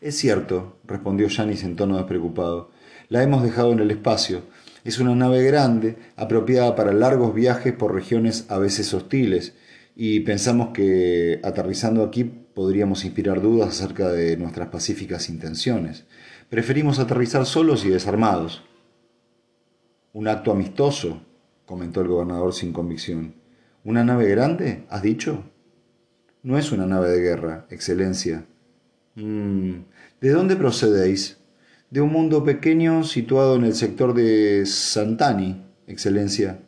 Es 0.00 0.16
cierto, 0.16 0.78
respondió 0.84 1.28
Janis 1.30 1.62
en 1.62 1.76
tono 1.76 1.96
despreocupado. 1.96 2.72
La 3.08 3.22
hemos 3.22 3.42
dejado 3.44 3.72
en 3.72 3.80
el 3.80 3.90
espacio. 3.90 4.42
Es 4.84 4.98
una 4.98 5.14
nave 5.14 5.42
grande, 5.42 5.96
apropiada 6.16 6.74
para 6.74 6.92
largos 6.92 7.34
viajes 7.34 7.72
por 7.72 7.94
regiones 7.94 8.46
a 8.48 8.58
veces 8.58 8.92
hostiles, 8.94 9.54
y 9.94 10.20
pensamos 10.20 10.68
que 10.68 11.40
aterrizando 11.42 12.02
aquí 12.02 12.24
podríamos 12.24 13.04
inspirar 13.04 13.40
dudas 13.42 13.68
acerca 13.68 14.08
de 14.08 14.36
nuestras 14.36 14.68
pacíficas 14.68 15.28
intenciones. 15.28 16.04
Preferimos 16.48 16.98
aterrizar 16.98 17.46
solos 17.46 17.84
y 17.84 17.90
desarmados. 17.90 18.62
Un 20.12 20.28
acto 20.28 20.52
amistoso, 20.52 21.22
comentó 21.66 22.00
el 22.00 22.08
gobernador 22.08 22.52
sin 22.52 22.72
convicción. 22.72 23.34
¿Una 23.84 24.04
nave 24.04 24.28
grande? 24.28 24.84
¿Has 24.88 25.02
dicho? 25.02 25.44
No 26.42 26.58
es 26.58 26.72
una 26.72 26.86
nave 26.86 27.10
de 27.10 27.20
guerra, 27.20 27.66
Excelencia. 27.70 28.46
Mm, 29.14 29.82
¿De 30.20 30.30
dónde 30.30 30.56
procedéis? 30.56 31.39
De 31.90 32.00
un 32.00 32.12
mundo 32.12 32.44
pequeño 32.44 33.02
situado 33.02 33.56
en 33.56 33.64
el 33.64 33.74
sector 33.74 34.14
de 34.14 34.64
Santani, 34.64 35.64
Excelencia. 35.88 36.60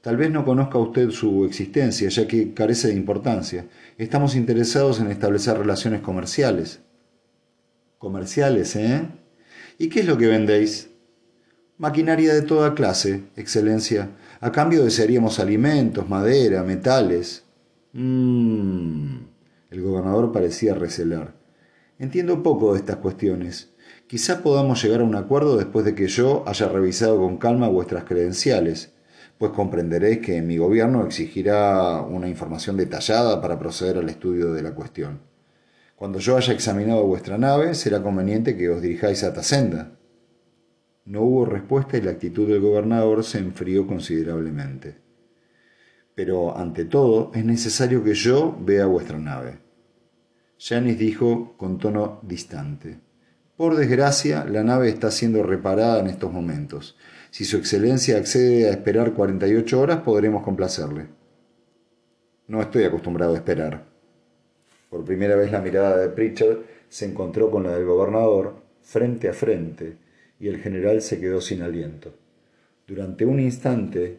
Tal 0.00 0.16
vez 0.16 0.30
no 0.30 0.46
conozca 0.46 0.78
usted 0.78 1.10
su 1.10 1.44
existencia, 1.44 2.08
ya 2.08 2.26
que 2.26 2.54
carece 2.54 2.88
de 2.88 2.94
importancia. 2.94 3.66
Estamos 3.98 4.34
interesados 4.34 4.98
en 4.98 5.10
establecer 5.10 5.58
relaciones 5.58 6.00
comerciales. 6.00 6.80
Comerciales, 7.98 8.74
¿eh? 8.76 9.06
¿Y 9.76 9.90
qué 9.90 10.00
es 10.00 10.06
lo 10.06 10.16
que 10.16 10.28
vendéis? 10.28 10.88
Maquinaria 11.76 12.32
de 12.32 12.40
toda 12.40 12.74
clase, 12.74 13.24
Excelencia. 13.36 14.08
A 14.40 14.52
cambio 14.52 14.84
desearíamos 14.84 15.38
alimentos, 15.38 16.08
madera, 16.08 16.62
metales. 16.62 17.44
Mmm. 17.92 19.16
El 19.70 19.82
gobernador 19.82 20.32
parecía 20.32 20.74
recelar. 20.74 21.34
Entiendo 21.98 22.42
poco 22.42 22.72
de 22.72 22.78
estas 22.78 22.96
cuestiones. 22.96 23.75
Quizá 24.08 24.40
podamos 24.40 24.80
llegar 24.84 25.00
a 25.00 25.04
un 25.04 25.16
acuerdo 25.16 25.56
después 25.56 25.84
de 25.84 25.96
que 25.96 26.06
yo 26.06 26.44
haya 26.46 26.68
revisado 26.68 27.18
con 27.18 27.38
calma 27.38 27.66
vuestras 27.66 28.04
credenciales, 28.04 28.92
pues 29.36 29.50
comprenderéis 29.50 30.18
que 30.18 30.40
mi 30.42 30.58
gobierno 30.58 31.04
exigirá 31.04 32.02
una 32.02 32.28
información 32.28 32.76
detallada 32.76 33.40
para 33.42 33.58
proceder 33.58 33.98
al 33.98 34.08
estudio 34.08 34.52
de 34.52 34.62
la 34.62 34.76
cuestión. 34.76 35.22
Cuando 35.96 36.20
yo 36.20 36.36
haya 36.36 36.52
examinado 36.52 37.04
vuestra 37.04 37.36
nave, 37.36 37.74
será 37.74 38.00
conveniente 38.00 38.56
que 38.56 38.68
os 38.68 38.80
dirijáis 38.80 39.24
a 39.24 39.34
Tasenda. 39.34 39.98
No 41.04 41.22
hubo 41.22 41.44
respuesta 41.44 41.96
y 41.96 42.02
la 42.02 42.12
actitud 42.12 42.46
del 42.46 42.60
gobernador 42.60 43.24
se 43.24 43.38
enfrió 43.38 43.88
considerablemente. 43.88 44.98
Pero, 46.14 46.56
ante 46.56 46.84
todo, 46.84 47.32
es 47.34 47.44
necesario 47.44 48.04
que 48.04 48.14
yo 48.14 48.56
vea 48.60 48.86
vuestra 48.86 49.18
nave. 49.18 49.58
Janis 50.58 50.96
dijo 50.96 51.54
con 51.56 51.78
tono 51.78 52.20
distante. 52.22 53.05
Por 53.56 53.76
desgracia, 53.76 54.44
la 54.44 54.62
nave 54.62 54.88
está 54.90 55.10
siendo 55.10 55.42
reparada 55.42 56.00
en 56.00 56.08
estos 56.08 56.30
momentos. 56.32 56.96
Si 57.30 57.44
su 57.44 57.56
excelencia 57.56 58.18
accede 58.18 58.68
a 58.68 58.70
esperar 58.70 59.14
48 59.14 59.80
horas, 59.80 60.02
podremos 60.02 60.42
complacerle. 60.42 61.06
No 62.48 62.60
estoy 62.60 62.84
acostumbrado 62.84 63.34
a 63.34 63.36
esperar. 63.36 63.84
Por 64.90 65.04
primera 65.04 65.36
vez 65.36 65.50
la 65.50 65.60
mirada 65.60 65.96
de 65.96 66.08
Pritchard 66.10 66.58
se 66.88 67.06
encontró 67.06 67.50
con 67.50 67.64
la 67.64 67.72
del 67.72 67.86
gobernador, 67.86 68.56
frente 68.82 69.28
a 69.28 69.32
frente, 69.32 69.96
y 70.38 70.48
el 70.48 70.60
general 70.60 71.00
se 71.00 71.18
quedó 71.18 71.40
sin 71.40 71.62
aliento. 71.62 72.14
Durante 72.86 73.24
un 73.24 73.40
instante 73.40 74.18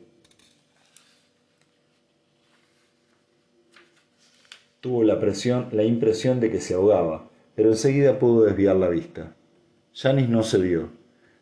Tuvo 4.79 5.03
la, 5.03 5.19
presión, 5.19 5.69
la 5.71 5.83
impresión 5.83 6.39
de 6.39 6.51
que 6.51 6.61
se 6.61 6.75
ahogaba, 6.75 7.29
pero 7.57 7.69
enseguida 7.69 8.19
pudo 8.19 8.45
desviar 8.45 8.75
la 8.75 8.87
vista. 8.87 9.35
Janis 9.91 10.29
no 10.29 10.43
se 10.43 10.59
vio. 10.59 10.91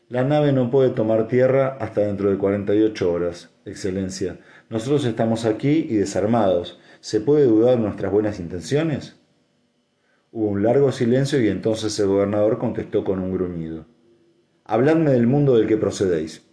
La 0.07 0.23
nave 0.23 0.53
no 0.53 0.71
puede 0.71 0.91
tomar 0.91 1.27
tierra 1.27 1.75
hasta 1.77 2.01
dentro 2.01 2.31
de 2.31 2.37
48 2.37 3.11
horas, 3.11 3.49
Excelencia. 3.65 4.39
Nosotros 4.69 5.03
estamos 5.03 5.43
aquí 5.43 5.85
y 5.89 5.95
desarmados. 5.97 6.79
¿Se 7.01 7.19
puede 7.19 7.43
dudar 7.43 7.79
nuestras 7.79 8.13
buenas 8.13 8.39
intenciones? 8.39 9.17
Hubo 10.31 10.47
un 10.47 10.63
largo 10.63 10.93
silencio 10.93 11.41
y 11.43 11.49
entonces 11.49 11.99
el 11.99 12.07
gobernador 12.07 12.59
contestó 12.59 13.03
con 13.03 13.19
un 13.19 13.33
gruñido. 13.33 13.85
Habladme 14.63 15.11
del 15.11 15.27
mundo 15.27 15.57
del 15.57 15.67
que 15.67 15.75
procedéis. 15.75 16.47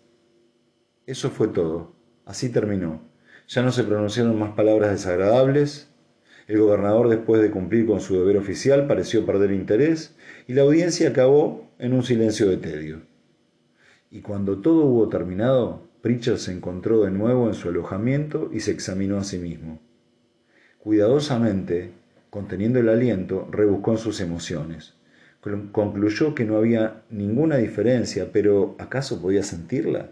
Eso 1.07 1.31
fue 1.31 1.47
todo. 1.47 1.95
Así 2.25 2.49
terminó. 2.49 3.01
Ya 3.47 3.63
no 3.63 3.71
se 3.71 3.85
pronunciaron 3.85 4.37
más 4.37 4.57
palabras 4.57 4.91
desagradables, 4.91 5.92
el 6.49 6.59
gobernador, 6.59 7.09
después 7.09 7.41
de 7.41 7.51
cumplir 7.51 7.87
con 7.87 8.01
su 8.01 8.15
deber 8.19 8.37
oficial, 8.37 8.87
pareció 8.87 9.25
perder 9.25 9.53
interés 9.53 10.17
y 10.47 10.55
la 10.55 10.63
audiencia 10.63 11.09
acabó 11.09 11.71
en 11.79 11.93
un 11.93 12.03
silencio 12.03 12.49
de 12.49 12.57
tedio. 12.57 13.03
Y 14.11 14.21
cuando 14.21 14.61
todo 14.61 14.85
hubo 14.85 15.09
terminado, 15.09 15.89
Pritchard 16.03 16.39
se 16.39 16.53
encontró 16.53 17.05
de 17.05 17.11
nuevo 17.11 17.49
en 17.49 17.55
su 17.55 17.69
alojamiento 17.69 18.51
y 18.53 18.61
se 18.61 18.73
examinó 18.73 19.19
a 19.19 19.25
sí 19.25 19.39
mismo. 19.39 19.81
Cuidadosamente, 20.79 21.93
conteniendo 22.29 22.81
el 22.81 22.89
aliento, 22.89 23.49
rebuscó 23.51 23.93
en 23.93 23.99
sus 23.99 24.21
emociones. 24.21 24.95
Concluyó 25.71 26.35
que 26.35 26.45
no 26.45 26.57
había 26.57 27.05
ninguna 27.09 27.57
diferencia, 27.57 28.31
pero 28.33 28.75
¿acaso 28.79 29.23
podía 29.23 29.45
sentirla? 29.45 30.11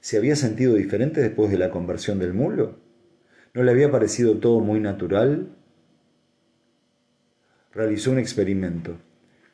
¿Se 0.00 0.16
había 0.16 0.34
sentido 0.34 0.74
diferente 0.74 1.20
después 1.20 1.50
de 1.50 1.58
la 1.58 1.70
conversión 1.70 2.18
del 2.18 2.32
mulo? 2.32 2.76
¿No 3.54 3.62
le 3.62 3.70
había 3.70 3.90
parecido 3.90 4.38
todo 4.38 4.60
muy 4.60 4.80
natural 4.80 5.48
realizó 7.78 8.10
un 8.10 8.18
experimento. 8.18 8.96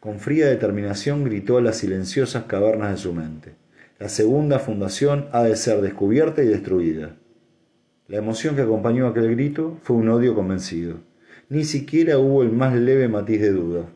Con 0.01 0.19
fría 0.19 0.47
determinación 0.47 1.25
gritó 1.25 1.59
a 1.59 1.61
las 1.61 1.77
silenciosas 1.77 2.45
cavernas 2.45 2.93
de 2.93 2.97
su 2.97 3.13
mente. 3.13 3.53
La 3.99 4.09
segunda 4.09 4.59
fundación 4.59 5.29
ha 5.33 5.43
de 5.43 5.55
ser 5.57 5.83
descubierta 5.83 6.43
y 6.43 6.47
destruida. 6.47 7.17
La 8.09 8.17
emoción 8.17 8.57
que 8.57 8.63
acompañó 8.63 9.07
aquel 9.07 9.31
grito 9.33 9.77
fue 9.83 9.97
un 9.97 10.09
odio 10.09 10.35
convencido. 10.35 11.01
Ni 11.51 11.65
siquiera 11.65 12.17
hubo 12.17 12.43
el 12.43 12.51
más 12.51 12.75
leve 12.75 13.09
matiz 13.09 13.43
de 13.43 13.53
duda. 13.53 13.91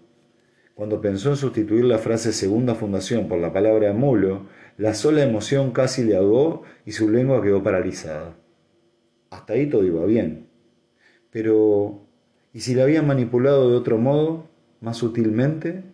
Cuando 0.75 1.01
pensó 1.01 1.31
en 1.31 1.37
sustituir 1.37 1.87
la 1.87 1.97
frase 1.97 2.35
segunda 2.35 2.75
fundación 2.75 3.29
por 3.29 3.39
la 3.39 3.55
palabra 3.55 3.95
mulo, 3.95 4.43
la 4.77 4.93
sola 4.93 5.23
emoción 5.23 5.71
casi 5.73 6.05
le 6.05 6.17
ahogó 6.17 6.65
y 6.85 6.93
su 6.93 7.09
lengua 7.09 7.43
quedó 7.43 7.63
paralizada. 7.63 8.37
Hasta 9.31 9.55
ahí 9.55 9.71
todo 9.71 9.87
iba 9.87 10.05
bien. 10.05 10.49
Pero 11.31 12.08
¿Y 12.59 12.63
si 12.63 12.75
la 12.75 12.83
habían 12.83 13.07
manipulado 13.07 13.71
de 13.71 13.77
otro 13.77 13.99
modo, 13.99 14.49
más 14.81 14.97
sutilmente? 14.97 15.85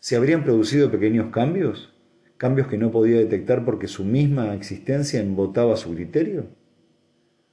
¿Se 0.00 0.16
habrían 0.16 0.44
producido 0.44 0.90
pequeños 0.90 1.30
cambios? 1.30 1.92
¿Cambios 2.38 2.68
que 2.68 2.78
no 2.78 2.90
podía 2.90 3.18
detectar 3.18 3.62
porque 3.66 3.86
su 3.86 4.02
misma 4.02 4.54
existencia 4.54 5.20
embotaba 5.20 5.76
su 5.76 5.94
criterio? 5.94 6.46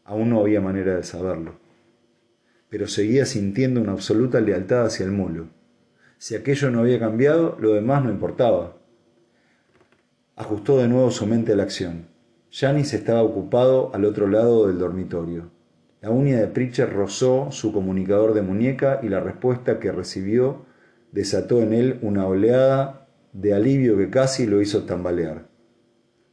Aún 0.05 0.29
no 0.29 0.39
había 0.39 0.61
manera 0.61 0.95
de 0.95 1.03
saberlo. 1.03 1.55
Pero 2.69 2.87
seguía 2.87 3.25
sintiendo 3.25 3.81
una 3.81 3.91
absoluta 3.91 4.39
lealtad 4.39 4.85
hacia 4.85 5.05
el 5.05 5.11
mulo. 5.11 5.49
Si 6.17 6.35
aquello 6.35 6.71
no 6.71 6.79
había 6.79 6.99
cambiado, 6.99 7.57
lo 7.59 7.73
demás 7.73 8.01
no 8.01 8.11
importaba. 8.11 8.77
Ajustó 10.37 10.77
de 10.77 10.87
nuevo 10.87 11.11
su 11.11 11.27
mente 11.27 11.51
a 11.51 11.57
la 11.57 11.63
acción. 11.63 12.07
Janis 12.49 12.93
estaba 12.93 13.23
ocupado 13.23 13.93
al 13.93 14.05
otro 14.05 14.29
lado 14.29 14.67
del 14.67 14.79
dormitorio. 14.79 15.51
La 16.03 16.11
uña 16.11 16.37
de 16.37 16.47
Pritchard 16.47 16.91
rozó 16.91 17.49
su 17.51 17.71
comunicador 17.71 18.33
de 18.33 18.41
muñeca 18.41 18.99
y 19.01 19.07
la 19.07 19.21
respuesta 19.21 19.79
que 19.79 19.89
recibió 19.89 20.65
desató 21.13 21.61
en 21.61 21.71
él 21.71 21.99
una 22.01 22.27
oleada 22.27 23.07
de 23.31 23.53
alivio 23.53 23.97
que 23.97 24.09
casi 24.09 24.45
lo 24.45 24.61
hizo 24.61 24.83
tambalear. 24.83 25.47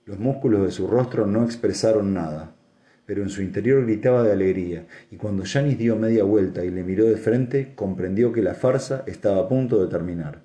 Los 0.06 0.18
músculos 0.18 0.64
de 0.64 0.72
su 0.72 0.88
rostro 0.88 1.24
no 1.28 1.44
expresaron 1.44 2.12
nada, 2.12 2.56
pero 3.06 3.22
en 3.22 3.28
su 3.28 3.42
interior 3.42 3.85
gritaba 3.85 4.24
de 4.24 4.33
alegría, 4.33 4.88
y 5.09 5.16
cuando 5.18 5.44
Janis 5.46 5.78
dio 5.78 5.94
media 5.94 6.24
vuelta 6.24 6.64
y 6.64 6.72
le 6.72 6.83
miró 6.83 7.04
de 7.04 7.16
frente, 7.16 7.72
comprendió 7.76 8.33
que 8.33 8.42
la 8.42 8.54
farsa 8.54 9.04
estaba 9.06 9.38
a 9.38 9.48
punto 9.48 9.80
de 9.80 9.88
terminar. 9.88 10.42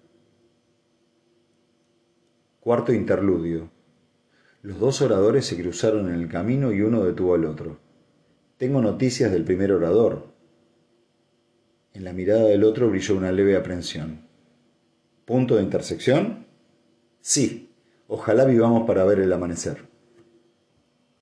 Cuarto 2.59 2.93
interludio. 2.93 3.71
Los 4.61 4.79
dos 4.79 5.01
oradores 5.01 5.47
se 5.47 5.59
cruzaron 5.59 6.13
en 6.13 6.21
el 6.21 6.29
camino 6.29 6.71
y 6.71 6.81
uno 6.81 7.03
detuvo 7.03 7.33
al 7.33 7.45
otro. 7.45 7.84
Tengo 8.57 8.81
noticias 8.81 9.31
del 9.33 9.43
primer 9.43 9.73
orador. 9.73 10.27
En 11.93 12.05
la 12.05 12.13
mirada 12.13 12.45
del 12.45 12.63
otro 12.63 12.89
brilló 12.89 13.17
una 13.17 13.33
leve 13.33 13.57
aprensión. 13.57 14.21
¿Punto 15.25 15.57
de 15.57 15.63
intersección? 15.63 16.45
Sí. 17.19 17.73
Ojalá 18.07 18.45
vivamos 18.45 18.87
para 18.87 19.03
ver 19.03 19.19
el 19.19 19.33
amanecer. 19.33 19.94